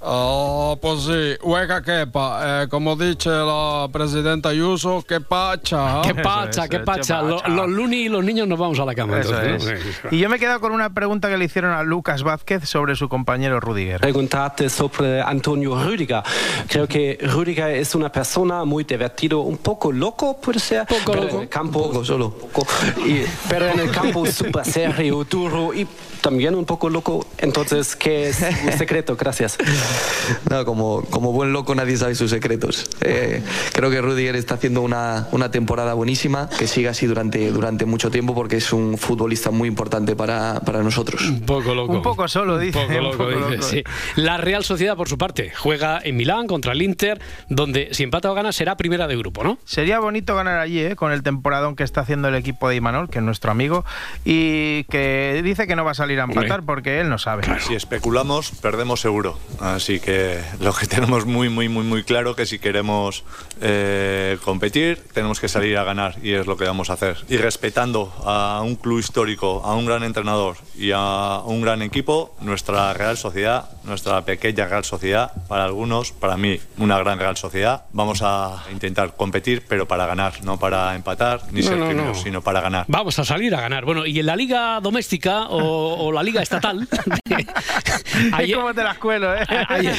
[0.00, 2.62] Oh, pues sí, hueca quepa.
[2.64, 6.02] Eh, como dice la presidenta Ayuso, que pacha.
[6.02, 7.22] ¿Qué pacha, qué pacha?
[7.22, 9.20] Lo- Los lunes y los niños nos vamos a la cama.
[9.20, 10.04] Entonces, es.
[10.04, 10.10] ¿no?
[10.10, 12.96] Y yo me he quedado con una pregunta que le hicieron a Lucas Vázquez sobre
[12.96, 14.00] su compañero Rudiger.
[14.00, 16.22] Preguntate sobre Antonio Rüdiger.
[16.68, 20.86] Creo que Rüdiger es una persona muy divertido, un poco loco, puede ser.
[20.86, 21.36] Poco pero loco.
[21.36, 22.34] En el campo, poco solo.
[23.06, 25.86] y- pero en el campo súper serio, duro y
[26.22, 27.26] también un poco loco.
[27.38, 29.16] Entonces, ¿qué es su secreto?
[29.16, 29.58] Gracias.
[30.48, 32.88] No, como, como buen loco nadie sabe sus secretos.
[33.02, 33.42] Eh,
[33.72, 38.10] creo que Rudiger está haciendo una, una temporada buenísima, que siga así durante, durante mucho
[38.10, 41.20] tiempo porque es un futbolista muy importante para, para nosotros.
[41.28, 41.92] Un poco loco.
[41.92, 42.78] Un poco solo, dice.
[42.78, 43.62] Un poco un loco, poco dice, loco.
[43.62, 43.84] sí.
[44.16, 48.30] La Real Sociedad, por su parte, juega en Milán contra el Inter, donde si empata
[48.30, 49.58] o gana será primera de grupo, ¿no?
[49.64, 50.96] Sería bonito ganar allí, ¿eh?
[50.96, 53.84] con el temporadón que está haciendo el equipo de Imanol, que es nuestro amigo,
[54.24, 57.42] y que dice que no va a salir a empatar porque él no sabe.
[57.60, 59.38] Si especulamos, perdemos seguro.
[59.60, 63.24] Así que lo que tenemos muy, muy, muy, muy claro que si queremos
[63.60, 67.18] eh, competir, tenemos que salir a ganar y es lo que vamos a hacer.
[67.28, 72.34] Y respetando a un club histórico, a un gran entrenador y a un gran equipo,
[72.40, 77.84] nuestra Real Sociedad, nuestra pequeña Real Sociedad, para algunos, para mí, una gran Real Sociedad,
[77.92, 82.16] vamos a intentar competir, pero para ganar, no para empatar ni No, ser no, primeros,
[82.18, 82.22] no.
[82.22, 82.84] sino para ganar.
[82.88, 83.84] Vamos a salir a ganar.
[83.84, 86.86] Bueno, y en la liga doméstica o, o la liga estatal.
[88.32, 89.44] ayer- ¿Cómo te las cuelo, eh?
[89.68, 89.94] ayer-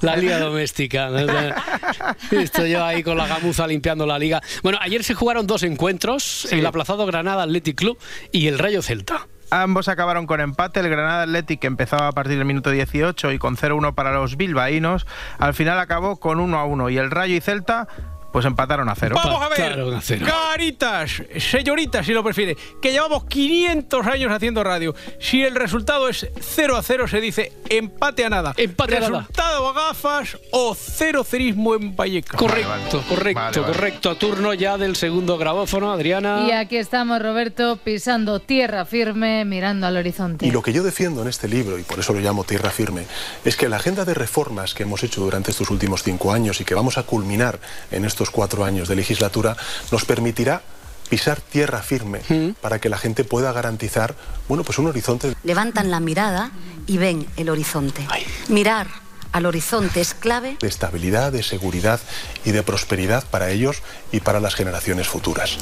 [0.00, 1.10] la liga doméstica.
[2.30, 4.42] Estoy yo ahí con la gamuza limpiando la liga.
[4.62, 7.98] Bueno, ayer se jugaron dos encuentros: el aplazado Granada Athletic Club
[8.32, 9.26] y el Rayo Celta.
[9.50, 10.80] Ambos acabaron con empate.
[10.80, 14.36] El Granada Athletic que empezaba a partir del minuto 18 y con 0-1 para los
[14.36, 15.06] bilbaínos.
[15.38, 17.88] Al final acabó con 1-1 y el Rayo y Celta
[18.36, 19.16] pues empataron a cero.
[19.16, 19.78] Vamos a ver,
[20.26, 24.94] caritas, señoritas, si lo prefiere, que llevamos 500 años haciendo radio.
[25.18, 28.52] Si el resultado es 0 a 0, se dice empate a nada.
[28.58, 29.20] Empate a nada.
[29.20, 32.38] Resultado a gafas o cero cerismo en Vallecas.
[32.38, 34.16] Correcto, correcto, correcto.
[34.16, 36.44] Turno ya del segundo grabófono, Adriana.
[36.46, 40.46] Y aquí estamos, Roberto, pisando tierra firme, mirando al horizonte.
[40.46, 43.06] Y lo que yo defiendo en este libro, y por eso lo llamo Tierra Firme,
[43.46, 46.66] es que la agenda de reformas que hemos hecho durante estos últimos cinco años y
[46.66, 47.58] que vamos a culminar
[47.90, 49.56] en estos cuatro años de legislatura
[49.90, 50.62] nos permitirá
[51.08, 52.20] pisar tierra firme
[52.60, 54.14] para que la gente pueda garantizar
[54.48, 56.50] bueno, pues un horizonte Levantan la mirada
[56.86, 58.06] y ven el horizonte.
[58.48, 58.88] Mirar
[59.32, 60.56] al horizonte es clave.
[60.60, 62.00] de estabilidad, de seguridad
[62.44, 65.58] y de prosperidad para ellos y para las generaciones futuras.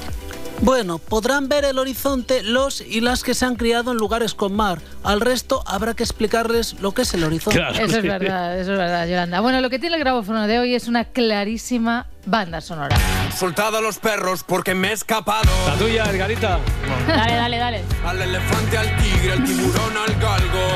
[0.60, 4.54] Bueno, podrán ver el horizonte los y las que se han criado en lugares con
[4.54, 4.80] mar.
[5.02, 7.60] Al resto habrá que explicarles lo que es el horizonte.
[7.72, 9.40] Eso es verdad, eso es verdad, Yolanda.
[9.40, 12.96] Bueno, lo que tiene el grabófono de hoy es una clarísima banda sonora.
[13.36, 15.50] Soltado a los perros porque me he escapado.
[15.66, 16.58] La tuya, Edgarita.
[17.06, 17.84] Dale, dale, dale.
[18.06, 20.68] Al elefante, al tigre, al tiburón, al galgo.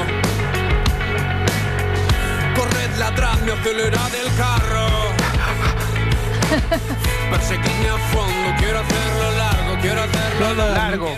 [2.56, 4.88] Corred, ladradme, acelerad el carro.
[7.30, 11.08] Perseguidme a fondo, quiero hacerlo largo, quiero hacerlo largo.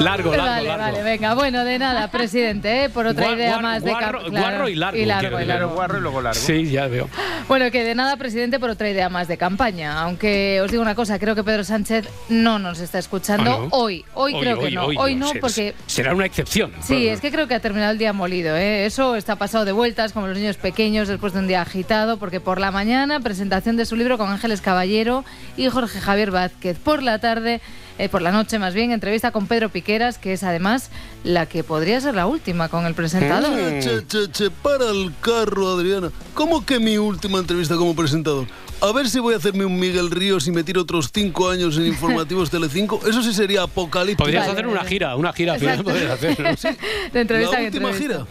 [0.00, 0.82] Largo, largo, vale, largo.
[0.84, 1.34] vale, venga.
[1.34, 2.88] Bueno, de nada, presidente, ¿eh?
[2.88, 3.90] por otra Guar- idea guar- más de...
[3.92, 5.68] guarro- claro, guarro y largo, Y largo, y largo.
[5.74, 6.40] Guarro y luego largo.
[6.40, 7.08] Sí, ya veo.
[7.46, 10.00] Bueno, que de nada, presidente, por otra idea más de campaña.
[10.00, 13.68] Aunque os digo una cosa, creo que Pedro Sánchez no nos está escuchando Ah, ¿no?
[13.70, 14.04] hoy.
[14.14, 14.86] Hoy, creo que no.
[14.86, 15.74] Hoy, no, porque...
[15.86, 16.72] Será una excepción.
[16.82, 18.56] Sí, es que creo que ha terminado el día molido.
[18.56, 18.86] ¿eh?
[18.86, 22.40] Eso está pasado de vueltas, como los niños pequeños después de un día agitado, porque
[22.40, 25.24] por la mañana presentación de su libro con Ángeles Caballero
[25.56, 26.78] y Jorge Javier Vázquez.
[26.78, 27.60] Por la tarde,
[27.98, 30.90] eh, por la noche más bien, entrevista con Pedro Piqueras, que es además
[31.24, 33.50] la que podría ser la última con el presentador.
[33.50, 33.80] Mm.
[33.80, 36.10] Che, che, che, para el carro, Adriana.
[36.34, 38.46] ¿Cómo que mi última entrevista como presentador?
[38.82, 41.86] A ver si voy a hacerme un Miguel Ríos y meter otros cinco años en
[41.86, 43.00] Informativos Telecinco.
[43.06, 44.24] Eso sí sería apocalíptico.
[44.24, 46.40] Podrías hacer una gira, una gira final hacer.
[46.40, 46.48] ¿no?
[47.12, 48.26] De entrevista La última entrevista.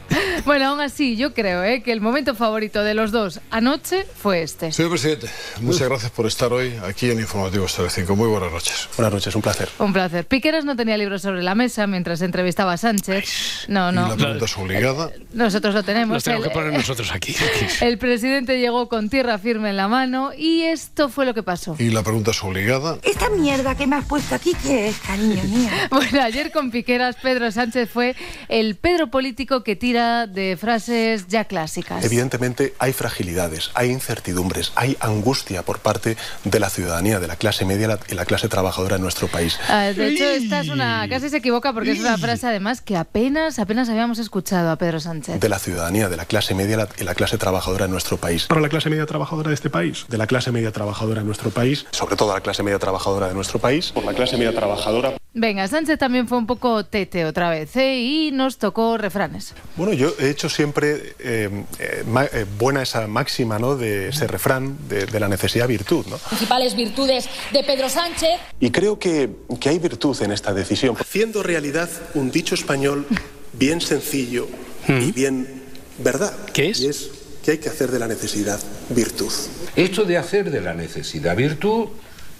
[0.45, 1.83] Bueno, aún así, yo creo ¿eh?
[1.83, 4.73] que el momento favorito de los dos anoche fue este.
[4.73, 5.29] Señor presidente,
[5.61, 8.17] muchas gracias por estar hoy aquí en Informativos Telecinco.
[8.17, 8.89] Muy buenas noches.
[8.97, 9.50] Buenas noches, un placer.
[9.79, 10.25] Un placer.
[10.25, 13.65] Piqueras no tenía libros sobre la mesa mientras entrevistaba a Sánchez.
[13.67, 14.07] No, Y no.
[14.09, 15.09] la pregunta es obligada.
[15.33, 16.15] Nosotros lo tenemos.
[16.15, 17.35] Los tenemos El- que poner nosotros aquí.
[17.81, 21.75] El presidente llegó con tierra firme en la mano y esto fue lo que pasó.
[21.79, 22.97] Y la pregunta es obligada.
[23.03, 25.69] Esta mierda que me has puesto aquí, ¿qué es, cariño mío?
[25.91, 28.15] Bueno, ayer con Piqueras, Pedro Sánchez fue
[28.49, 32.03] el Pedro político que tira de frases ya clásicas.
[32.03, 37.65] Evidentemente hay fragilidades, hay incertidumbres, hay angustia por parte de la ciudadanía, de la clase
[37.65, 39.40] media y la clase trabajadora en nuestro país.
[39.69, 41.07] Ah, de hecho, esta es una.
[41.09, 44.99] casi se equivoca porque es una frase además que apenas, apenas habíamos escuchado a Pedro
[44.99, 45.39] Sánchez.
[45.39, 48.45] De la ciudadanía, de la clase media la- y la clase trabajadora en nuestro país.
[48.47, 50.05] Para la clase media trabajadora de este país.
[50.09, 51.85] De la clase media trabajadora en nuestro país.
[51.91, 53.91] Sobre todo la clase media trabajadora de nuestro país.
[53.91, 55.13] Por la clase media trabajadora.
[55.33, 57.99] Venga, Sánchez también fue un poco tete otra vez ¿eh?
[57.99, 59.53] y nos tocó refranes.
[59.77, 62.03] Bueno, yo he hecho siempre eh, eh,
[62.33, 63.77] eh, buena esa máxima, ¿no?
[63.77, 66.17] De ese refrán de, de la necesidad virtud, ¿no?
[66.17, 68.41] Principales virtudes de Pedro Sánchez.
[68.59, 70.97] Y creo que, que hay virtud en esta decisión.
[70.99, 73.07] Haciendo realidad un dicho español
[73.53, 74.49] bien sencillo
[74.89, 75.63] y bien
[75.99, 76.33] verdad.
[76.53, 76.81] ¿Qué es?
[76.81, 77.09] Y es
[77.45, 78.59] que hay que hacer de la necesidad
[78.89, 79.31] virtud.
[79.77, 81.87] Esto de hacer de la necesidad virtud,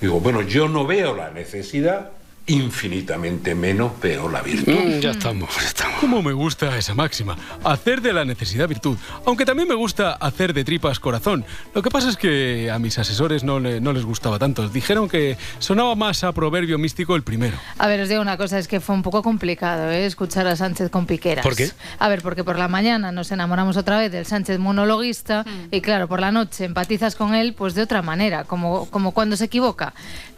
[0.02, 2.12] digo, bueno, yo no veo la necesidad,
[2.54, 4.72] infinitamente menos veo la virtud.
[4.74, 5.99] Mm, ya estamos, ya estamos.
[5.99, 8.97] Cómo me gusta esa máxima, hacer de la necesidad virtud.
[9.26, 11.45] Aunque también me gusta hacer de tripas corazón.
[11.74, 14.68] Lo que pasa es que a mis asesores no, le- no les gustaba tanto.
[14.70, 17.58] Dijeron que sonaba más a proverbio místico el primero.
[17.78, 20.06] A ver, os digo una cosa, es que fue un poco complicado ¿eh?
[20.06, 21.43] escuchar a Sánchez con piqueras.
[21.43, 21.70] ¿Por qué?
[21.99, 26.08] A ver, porque por la mañana nos enamoramos otra vez del Sánchez monologuista y claro,
[26.08, 29.93] por la noche empatizas con él pues de otra manera, como, como cuando se equivoca.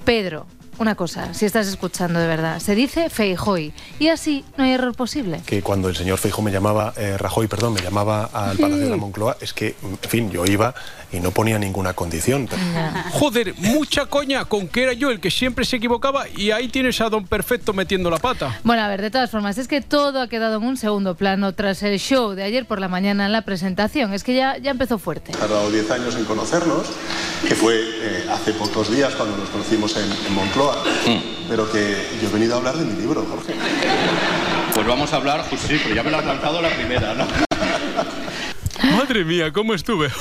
[0.05, 0.45] Pedro,
[0.77, 4.95] una cosa, si estás escuchando de verdad, se dice Feijoy y así no hay error
[4.95, 5.41] posible.
[5.45, 8.89] Que cuando el señor Feijo me llamaba, eh, Rajoy, perdón, me llamaba al Palacio de
[8.89, 10.73] la Moncloa, es que, en fin, yo iba
[11.11, 12.47] y no ponía ninguna condición.
[13.11, 16.99] Joder, mucha coña con que era yo el que siempre se equivocaba y ahí tienes
[17.01, 18.59] a Don Perfecto metiendo la pata.
[18.63, 21.53] Bueno, a ver, de todas formas, es que todo ha quedado en un segundo plano
[21.53, 24.13] tras el show de ayer por la mañana en la presentación.
[24.13, 25.31] Es que ya, ya empezó fuerte.
[25.31, 26.87] He tardado 10 años en conocernos,
[27.47, 30.62] que fue eh, hace pocos días cuando nos conocimos en, en Moncloa,
[31.49, 33.53] pero que yo he venido a hablar de mi libro, Jorge.
[34.73, 37.52] Pues vamos a hablar, pues sí, pero ya me lo has lanzado la primera, ¿no?
[38.83, 40.09] Madre mía, ¿cómo estuve?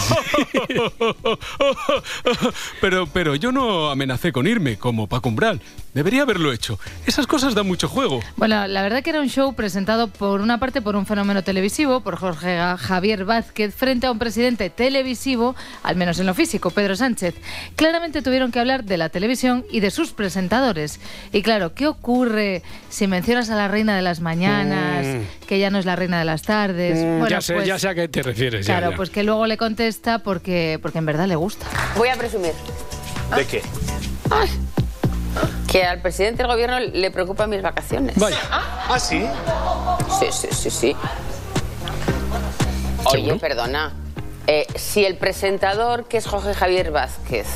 [2.81, 5.61] pero, pero yo no amenacé con irme, como Paco Umbral.
[5.95, 6.79] Debería haberlo hecho.
[7.07, 8.21] Esas cosas dan mucho juego.
[8.37, 12.01] Bueno, la verdad que era un show presentado por una parte por un fenómeno televisivo,
[12.01, 16.97] por Jorge Javier Vázquez, frente a un presidente televisivo, al menos en lo físico, Pedro
[16.97, 17.35] Sánchez.
[17.77, 20.99] Claramente tuvieron que hablar de la televisión y de sus presentadores.
[21.33, 25.47] Y claro, ¿qué ocurre si mencionas a la reina de las mañanas, Mm.
[25.47, 26.99] que ya no es la reina de las tardes?
[26.99, 28.52] Mm, Bueno, ya, sé, pues, ya sé a qué te refieres.
[28.61, 28.97] Claro, ya.
[28.97, 31.67] pues que luego le contesta porque, porque en verdad le gusta.
[31.97, 32.53] Voy a presumir
[33.37, 33.63] ¿De qué?
[35.71, 38.19] que al presidente del gobierno le preocupan mis vacaciones.
[38.19, 38.37] Vaya.
[38.51, 39.25] ¿Ah, sí?
[40.21, 40.97] Sí, sí, sí, sí.
[43.05, 43.93] Oye, perdona.
[44.47, 47.47] eh, si el presentador, que es Jorge Javier Vázquez,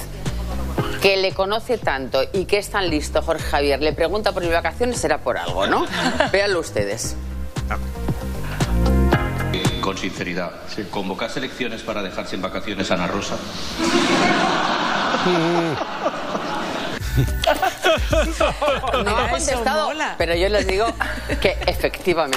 [1.03, 4.53] que le conoce tanto y que es tan listo, Jorge Javier, le pregunta por mis
[4.53, 5.85] vacaciones, será por algo, ¿no?
[6.33, 7.17] Véanlo ustedes.
[9.87, 10.51] Con sinceridad,
[10.91, 13.37] convocar elecciones para dejar sin vacaciones a Ana Rosa.
[19.05, 20.87] No ha contestado, pero yo les digo
[21.41, 22.37] que efectivamente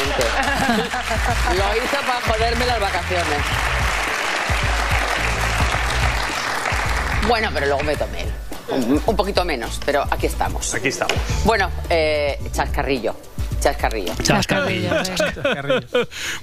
[1.57, 3.39] lo hizo para joderme las vacaciones.
[7.27, 8.27] Bueno, pero luego me tomé
[8.67, 10.71] un, un poquito menos, pero aquí estamos.
[10.75, 11.15] Aquí estamos.
[11.45, 13.15] Bueno, eh, chascarrillo,
[13.59, 14.13] chascarrillo.
[14.23, 14.89] Chascarrillo.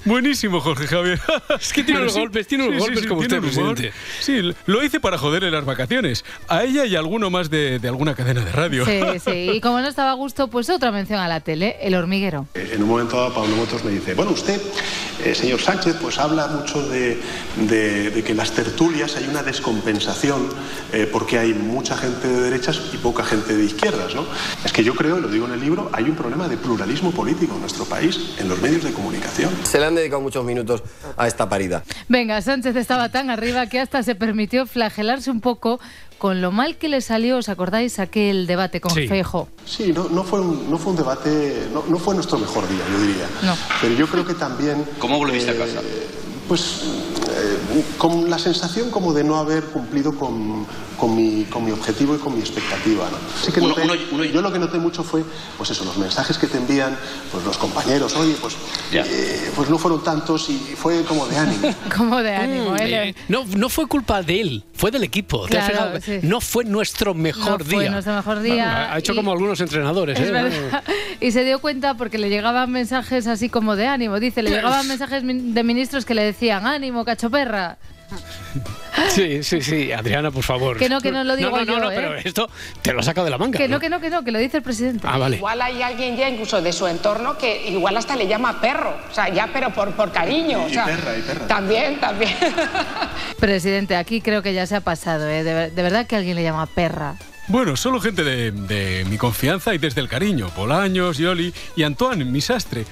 [0.04, 1.20] Buenísimo, Jorge Javier.
[1.60, 3.92] Es que tiene unos golpes, tiene unos golpes como usted, presidente.
[4.20, 6.24] Sí, lo hice para joderle las vacaciones.
[6.48, 8.84] A ella y a alguno más de, de alguna cadena de radio.
[8.84, 9.50] Sí, sí.
[9.54, 12.46] Y como no estaba a gusto, pues otra mención a la tele, El Hormiguero.
[12.54, 14.60] En un momento dado, Pablo Motos me dice, bueno, usted,
[15.24, 17.20] eh, señor Sánchez, pues habla mucho de,
[17.68, 20.48] de- de que en las tertulias hay una descompensación
[20.92, 24.24] eh, porque hay mucha gente de derechas y poca gente de izquierdas, ¿no?
[24.64, 27.10] Es que yo creo, y lo digo en el libro, hay un problema de pluralismo
[27.12, 29.50] político en nuestro país, en los medios de comunicación.
[29.64, 30.82] Se le han dedicado muchos minutos
[31.16, 31.82] a esta parida.
[32.08, 35.80] Venga, Sánchez estaba tan arriba que hasta se permitió flagelarse un poco
[36.18, 37.98] con lo mal que le salió, ¿os acordáis?
[37.98, 39.06] Aquel debate con Sí.
[39.06, 39.48] Feijo.
[39.64, 42.82] Sí, no, no, fue un, no fue un debate, no, no fue nuestro mejor día,
[42.92, 43.28] yo diría.
[43.42, 43.54] No.
[43.80, 44.84] Pero yo creo que también...
[44.98, 45.80] ¿Cómo volviste a casa?
[46.48, 46.82] Pues
[47.36, 50.66] eh, con la sensación como de no haber cumplido con,
[50.98, 53.08] con mi, con mi objetivo y con mi expectativa.
[53.10, 53.18] ¿no?
[53.44, 55.22] Sí que Uno- noté- Yo lo que noté mucho fue,
[55.56, 56.96] pues eso, los mensajes que te envían
[57.32, 58.56] pues los compañeros, oye, pues,
[58.92, 61.74] eh, pues no fueron tantos y fue como de ánimo.
[61.96, 63.08] Como de ánimo, Mm, ¿eh?
[63.08, 65.46] eh, no, no fue culpa de él, fue del equipo.
[65.46, 66.20] ¿Te has Claro, fijado?
[66.20, 66.26] sí.
[66.26, 67.90] No fue nuestro mejor No fue día.
[67.90, 70.18] nuestro mejor día Ha- Ha hecho y- como algunos entrenadores.
[70.18, 70.32] Es ¿eh?
[70.32, 70.82] verdad.
[71.20, 74.20] Y se dio cuenta porque le llegaban mensajes así como de ánimo.
[74.20, 77.76] Dice, le llegaban mensajes de ministros que le decían, ánimo, cachoperra.
[79.10, 79.92] Sí, sí, sí.
[79.92, 80.78] Adriana, por favor.
[80.78, 81.94] Que no, que no lo digo no, no, yo, no, ¿eh?
[81.96, 82.48] pero esto
[82.80, 83.58] te lo ha sacado de la manga.
[83.58, 83.80] Que no, ¿no?
[83.80, 85.06] que no, que no, que lo dice el presidente.
[85.10, 85.36] Ah, vale.
[85.36, 89.14] Igual hay alguien ya incluso de su entorno que igual hasta le llama perro, o
[89.14, 90.64] sea, ya pero por, por cariño.
[90.64, 91.46] o Y sea, perra, y perra.
[91.46, 92.34] También, también.
[93.40, 95.42] Presidente, aquí creo que ya se ha pasado, ¿eh?
[95.42, 97.16] De verdad que alguien le llama perra.
[97.48, 100.50] Bueno, solo gente de, de mi confianza y desde el cariño.
[100.56, 102.84] Bolaños, Yoli y Antoine, mi sastre.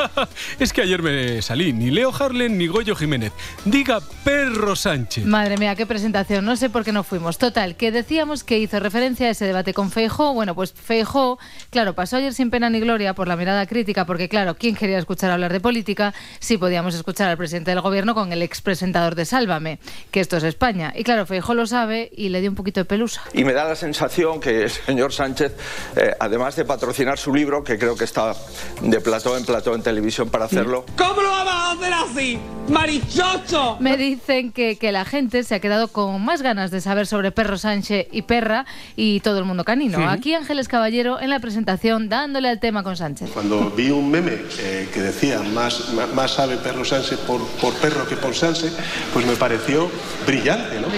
[0.58, 1.72] es que ayer me salí.
[1.72, 3.32] Ni Leo Harlen ni Goyo Jiménez.
[3.64, 5.24] Diga Perro Sánchez.
[5.24, 6.44] Madre mía, qué presentación.
[6.44, 7.38] No sé por qué no fuimos.
[7.38, 10.34] Total, que decíamos que hizo referencia a ese debate con Feijó.
[10.34, 11.38] Bueno, pues Feijó,
[11.70, 14.98] claro, pasó ayer sin pena ni gloria por la mirada crítica, porque claro, ¿quién quería
[14.98, 19.26] escuchar hablar de política si podíamos escuchar al presidente del gobierno con el expresentador de
[19.26, 19.78] Sálvame,
[20.10, 20.92] que esto es España?
[20.96, 23.22] Y claro, Feijó lo sabe y le dio un poquito de pelusa.
[23.32, 23.91] Y me da la sensación
[24.40, 25.52] que el señor Sánchez,
[25.96, 28.34] eh, además de patrocinar su libro, que creo que está
[28.80, 32.38] de plató en plató en televisión para hacerlo, ¿Cómo lo vamos a hacer así?
[32.68, 33.76] ¡Marichocho!
[33.80, 37.32] Me dicen que, que la gente se ha quedado con más ganas de saber sobre
[37.32, 38.66] Perro Sánchez y Perra
[38.96, 39.98] y todo el mundo canino.
[39.98, 40.04] Sí.
[40.06, 43.30] Aquí Ángeles Caballero en la presentación dándole al tema con Sánchez.
[43.32, 47.74] Cuando vi un meme eh, que decía más, más, más sabe perro Sánchez por, por
[47.74, 48.72] perro que por Sánchez,
[49.12, 49.90] pues me pareció
[50.26, 50.88] brillante, ¿no?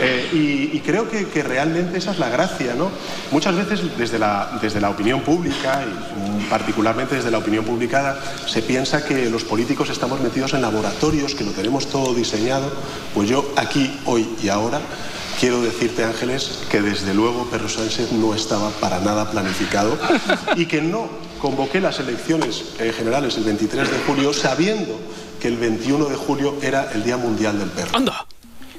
[0.00, 2.90] Eh, y, y creo que, que realmente esa es la gracia, ¿no?
[3.30, 8.62] Muchas veces desde la, desde la opinión pública, y particularmente desde la opinión publicada, se
[8.62, 12.70] piensa que los políticos estamos metidos en laboratorios, que lo tenemos todo diseñado.
[13.14, 14.80] Pues yo aquí, hoy y ahora,
[15.40, 19.98] quiero decirte, Ángeles, que desde luego Perro Sánchez no estaba para nada planificado
[20.56, 21.08] y que no
[21.40, 24.98] convoqué las elecciones eh, generales el 23 de julio sabiendo
[25.40, 27.96] que el 21 de julio era el Día Mundial del Perro.
[27.96, 28.26] ¡Anda!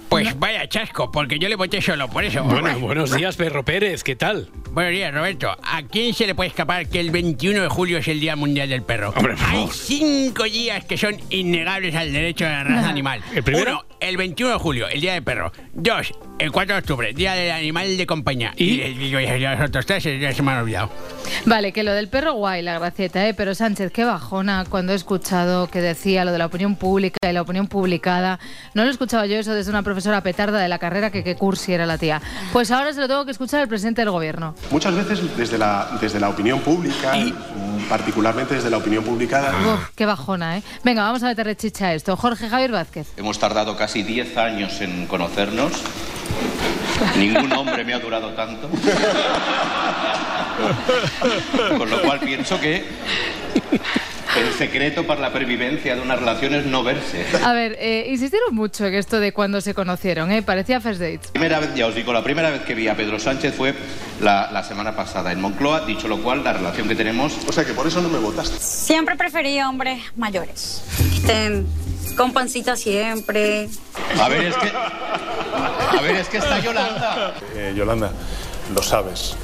[0.10, 2.43] Pues vaya chasco, porque yo le voté solo por eso.
[2.43, 4.49] Bueno, buenos días, Perro Pérez, ¿qué tal?
[4.72, 5.49] Buenos días, Roberto.
[5.64, 8.70] ¿A quién se le puede escapar que el 21 de julio es el Día Mundial
[8.70, 9.10] del Perro?
[9.16, 9.74] Hombre, por Hay favor.
[9.74, 13.22] cinco días que son innegables al derecho de la raza animal.
[13.34, 13.72] ¿El primero?
[13.72, 15.51] Uno, el 21 de julio, el Día del Perro.
[15.78, 18.53] Dos, el 4 de octubre, Día del Animal de Compañía.
[18.55, 20.89] Y, y los otros tres ya se me han olvidado.
[21.45, 23.34] Vale, que lo del perro guay, la gracieta, ¿eh?
[23.34, 27.34] Pero Sánchez, qué bajona cuando he escuchado que decía lo de la opinión pública y
[27.34, 28.39] la opinión publicada.
[28.73, 31.86] No lo escuchaba yo eso desde una profesora petarda de la carrera que cursi era
[31.86, 32.21] la tía.
[32.53, 34.55] Pues ahora se lo tengo que escuchar al presidente del gobierno.
[34.71, 37.34] Muchas veces desde la, desde la opinión pública, y
[37.89, 40.63] particularmente desde la opinión publicada, Uf, qué bajona, ¿eh?
[40.83, 42.15] Venga, vamos a meterle chicha a esto.
[42.17, 43.07] Jorge Javier Vázquez.
[43.17, 45.71] Hemos tardado casi 10 años en conocernos.
[47.17, 48.69] Ningún hombre me ha durado tanto.
[51.77, 52.86] Con lo cual pienso que
[54.38, 57.25] el secreto para la pervivencia de una relación es no verse.
[57.43, 60.41] A ver, eh, insistieron mucho en esto de cuando se conocieron, ¿eh?
[60.41, 61.21] Parecía first date.
[61.31, 63.73] Primera vez, ya os digo, la primera vez que vi a Pedro Sánchez fue
[64.21, 67.38] la, la semana pasada en Moncloa, dicho lo cual, la relación que tenemos...
[67.47, 68.57] O sea que por eso no me votaste.
[68.59, 70.83] Siempre preferí hombres mayores.
[70.97, 71.67] Que estén
[72.17, 73.69] con pancita siempre.
[74.19, 74.69] A ver, es que...
[74.69, 77.36] A ver, es que está Yolanda.
[77.55, 78.11] Eh, Yolanda,
[78.73, 79.36] lo sabes.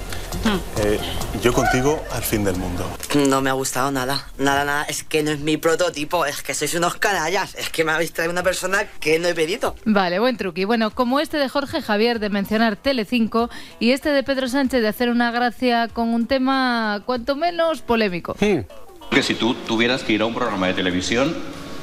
[0.78, 1.00] Eh,
[1.42, 2.86] yo contigo al fin del mundo.
[3.16, 4.84] No me ha gustado nada, nada, nada.
[4.84, 7.56] Es que no es mi prototipo, es que sois unos canallas.
[7.56, 9.76] Es que me habéis traído una persona que no he pedido.
[9.86, 10.66] Vale, buen truqui.
[10.66, 14.88] Bueno, como este de Jorge Javier de mencionar Telecinco y este de Pedro Sánchez de
[14.88, 18.36] hacer una gracia con un tema cuanto menos polémico.
[18.40, 21.36] Que si tú tuvieras que ir a un programa de televisión,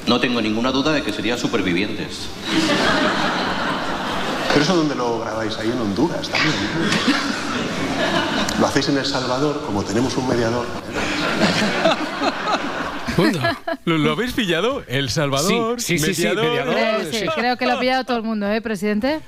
[0.07, 2.27] no tengo ninguna duda de que serían supervivientes.
[4.51, 6.55] Pero eso dónde lo grabáis, ahí en Honduras también.
[8.59, 10.65] Lo hacéis en El Salvador, como tenemos un mediador.
[13.85, 14.83] ¿Lo, lo habéis pillado?
[14.87, 16.73] El Salvador, Sí, sí, sí, sí, mediador.
[16.75, 17.05] mediador.
[17.13, 19.19] Sí, creo que lo ha pillado todo el mundo, ¿eh, presidente?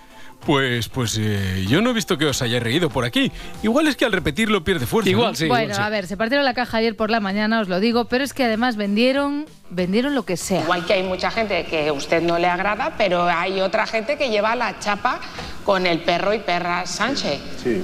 [0.45, 3.31] Pues, pues eh, yo no he visto que os hayáis reído por aquí.
[3.61, 5.11] Igual es que al repetirlo pierde fuerza.
[5.11, 5.31] ¿no?
[5.47, 8.23] bueno, a ver, se partieron la caja ayer por la mañana, os lo digo, pero
[8.23, 10.61] es que además vendieron, vendieron lo que sea.
[10.61, 14.17] Igual que hay mucha gente que a usted no le agrada, pero hay otra gente
[14.17, 15.19] que lleva la chapa
[15.63, 17.39] con el perro y perra Sánchez.
[17.63, 17.83] Sí.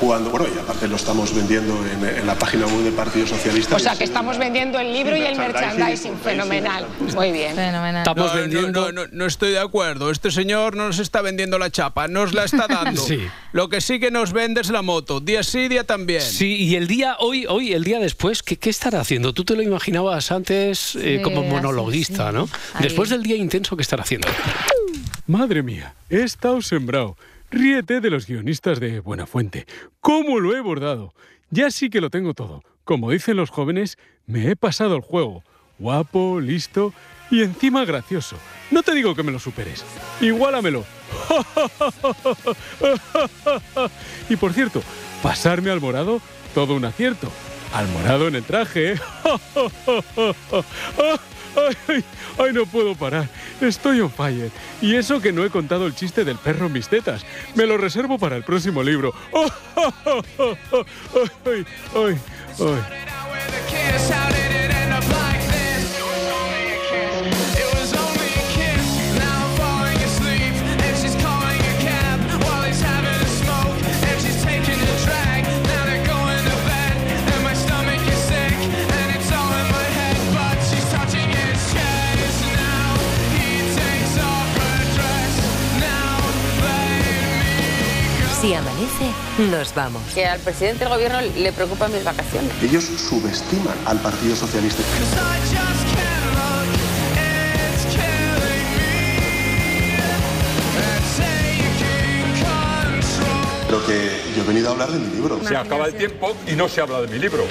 [0.00, 3.76] Cuando, bueno, y aparte lo estamos vendiendo en, en la página web del Partido Socialista.
[3.76, 6.16] O sea que estamos vendiendo el libro y el merchandising.
[6.18, 6.86] Fenomenal.
[7.14, 7.54] Muy bien.
[7.54, 7.98] Fenomenal.
[7.98, 10.10] Estamos no, vendiendo- No, no, no, no estoy de acuerdo.
[10.10, 13.02] Este señor no nos está vendiendo la chapa, nos la está dando.
[13.02, 13.18] Sí.
[13.52, 15.20] Lo que sí que nos vende es la moto.
[15.20, 16.22] Día sí, día también.
[16.22, 19.34] Sí, y el día hoy, hoy, el día después, ¿qué, qué estará haciendo?
[19.34, 22.34] Tú te lo imaginabas antes eh, Sí, como así, monologuista, sí.
[22.36, 22.48] ¿no?
[22.74, 22.84] Ahí.
[22.84, 24.28] Después del día intenso, ¿qué estará haciendo?
[25.26, 27.16] Madre mía, he estado sembrado.
[27.50, 29.66] Ríete de los guionistas de Buenafuente.
[30.00, 31.14] ¿Cómo lo he bordado?
[31.50, 32.62] Ya sí que lo tengo todo.
[32.84, 35.42] Como dicen los jóvenes, me he pasado el juego.
[35.80, 36.94] Guapo, listo
[37.28, 38.36] y encima gracioso.
[38.70, 39.84] No te digo que me lo superes.
[40.20, 40.84] Igualamelo.
[44.28, 44.80] y por cierto,
[45.20, 46.20] pasarme al morado,
[46.54, 47.32] todo un acierto.
[47.72, 48.94] Al morado en el traje.
[51.56, 52.04] Ay, ay,
[52.38, 53.28] ay, no puedo parar.
[53.60, 54.50] Estoy on fire.
[54.80, 57.24] Y eso que no he contado el chiste del perro en mis tetas.
[57.54, 59.14] Me lo reservo para el próximo libro.
[61.44, 62.16] Ay, ay,
[62.58, 64.29] ay.
[88.40, 89.12] Si amanece,
[89.50, 90.02] nos vamos.
[90.14, 92.50] Que al presidente del gobierno le preocupan mis vacaciones.
[92.62, 94.82] Ellos subestiman al Partido Socialista.
[103.66, 105.38] Creo que yo he venido a hablar de mi libro.
[105.46, 107.44] Se acaba el tiempo y no se habla de mi libro.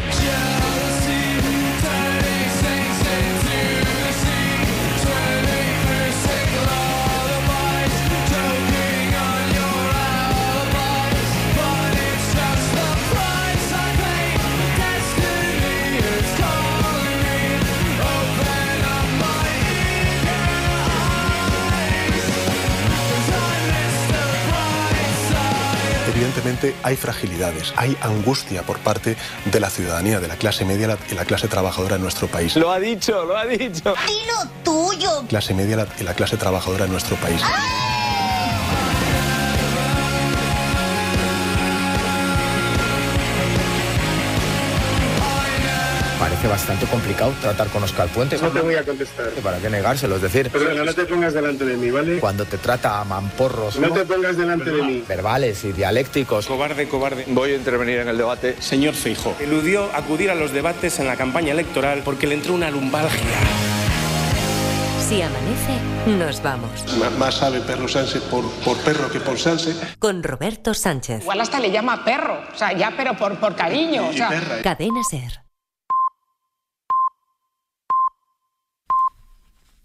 [26.40, 31.14] Evidentemente hay fragilidades, hay angustia por parte de la ciudadanía, de la clase media y
[31.14, 32.56] la clase trabajadora en nuestro país.
[32.56, 33.94] Lo ha dicho, lo ha dicho.
[34.08, 35.26] Dilo tuyo.
[35.28, 37.42] Clase media y la clase trabajadora en nuestro país.
[46.42, 48.38] Parece bastante complicado tratar con Oscar Puente.
[48.38, 49.28] No te voy a contestar.
[49.44, 50.16] ¿Para qué negárselo?
[50.16, 52.20] Es decir, Pero no te pongas delante de mí, ¿vale?
[52.22, 53.78] cuando te trata a mamporros.
[53.78, 55.04] No te pongas delante de mí.
[55.06, 56.46] Verbales y dialécticos.
[56.46, 57.26] Cobarde, cobarde.
[57.28, 58.56] Voy a intervenir en el debate.
[58.62, 62.72] Señor Feijo, eludió acudir a los debates en la campaña electoral porque le entró una
[62.72, 63.20] lumbalgia.
[65.10, 66.72] Si amanece, nos vamos.
[66.96, 69.76] M- Más sabe Perro Sánchez por, por perro que por Sánchez.
[70.00, 71.22] Con Roberto Sánchez.
[71.24, 74.08] Igual hasta le llama perro, o sea, ya pero por, por cariño.
[74.08, 74.30] o sea.
[74.64, 75.42] Cadena Ser.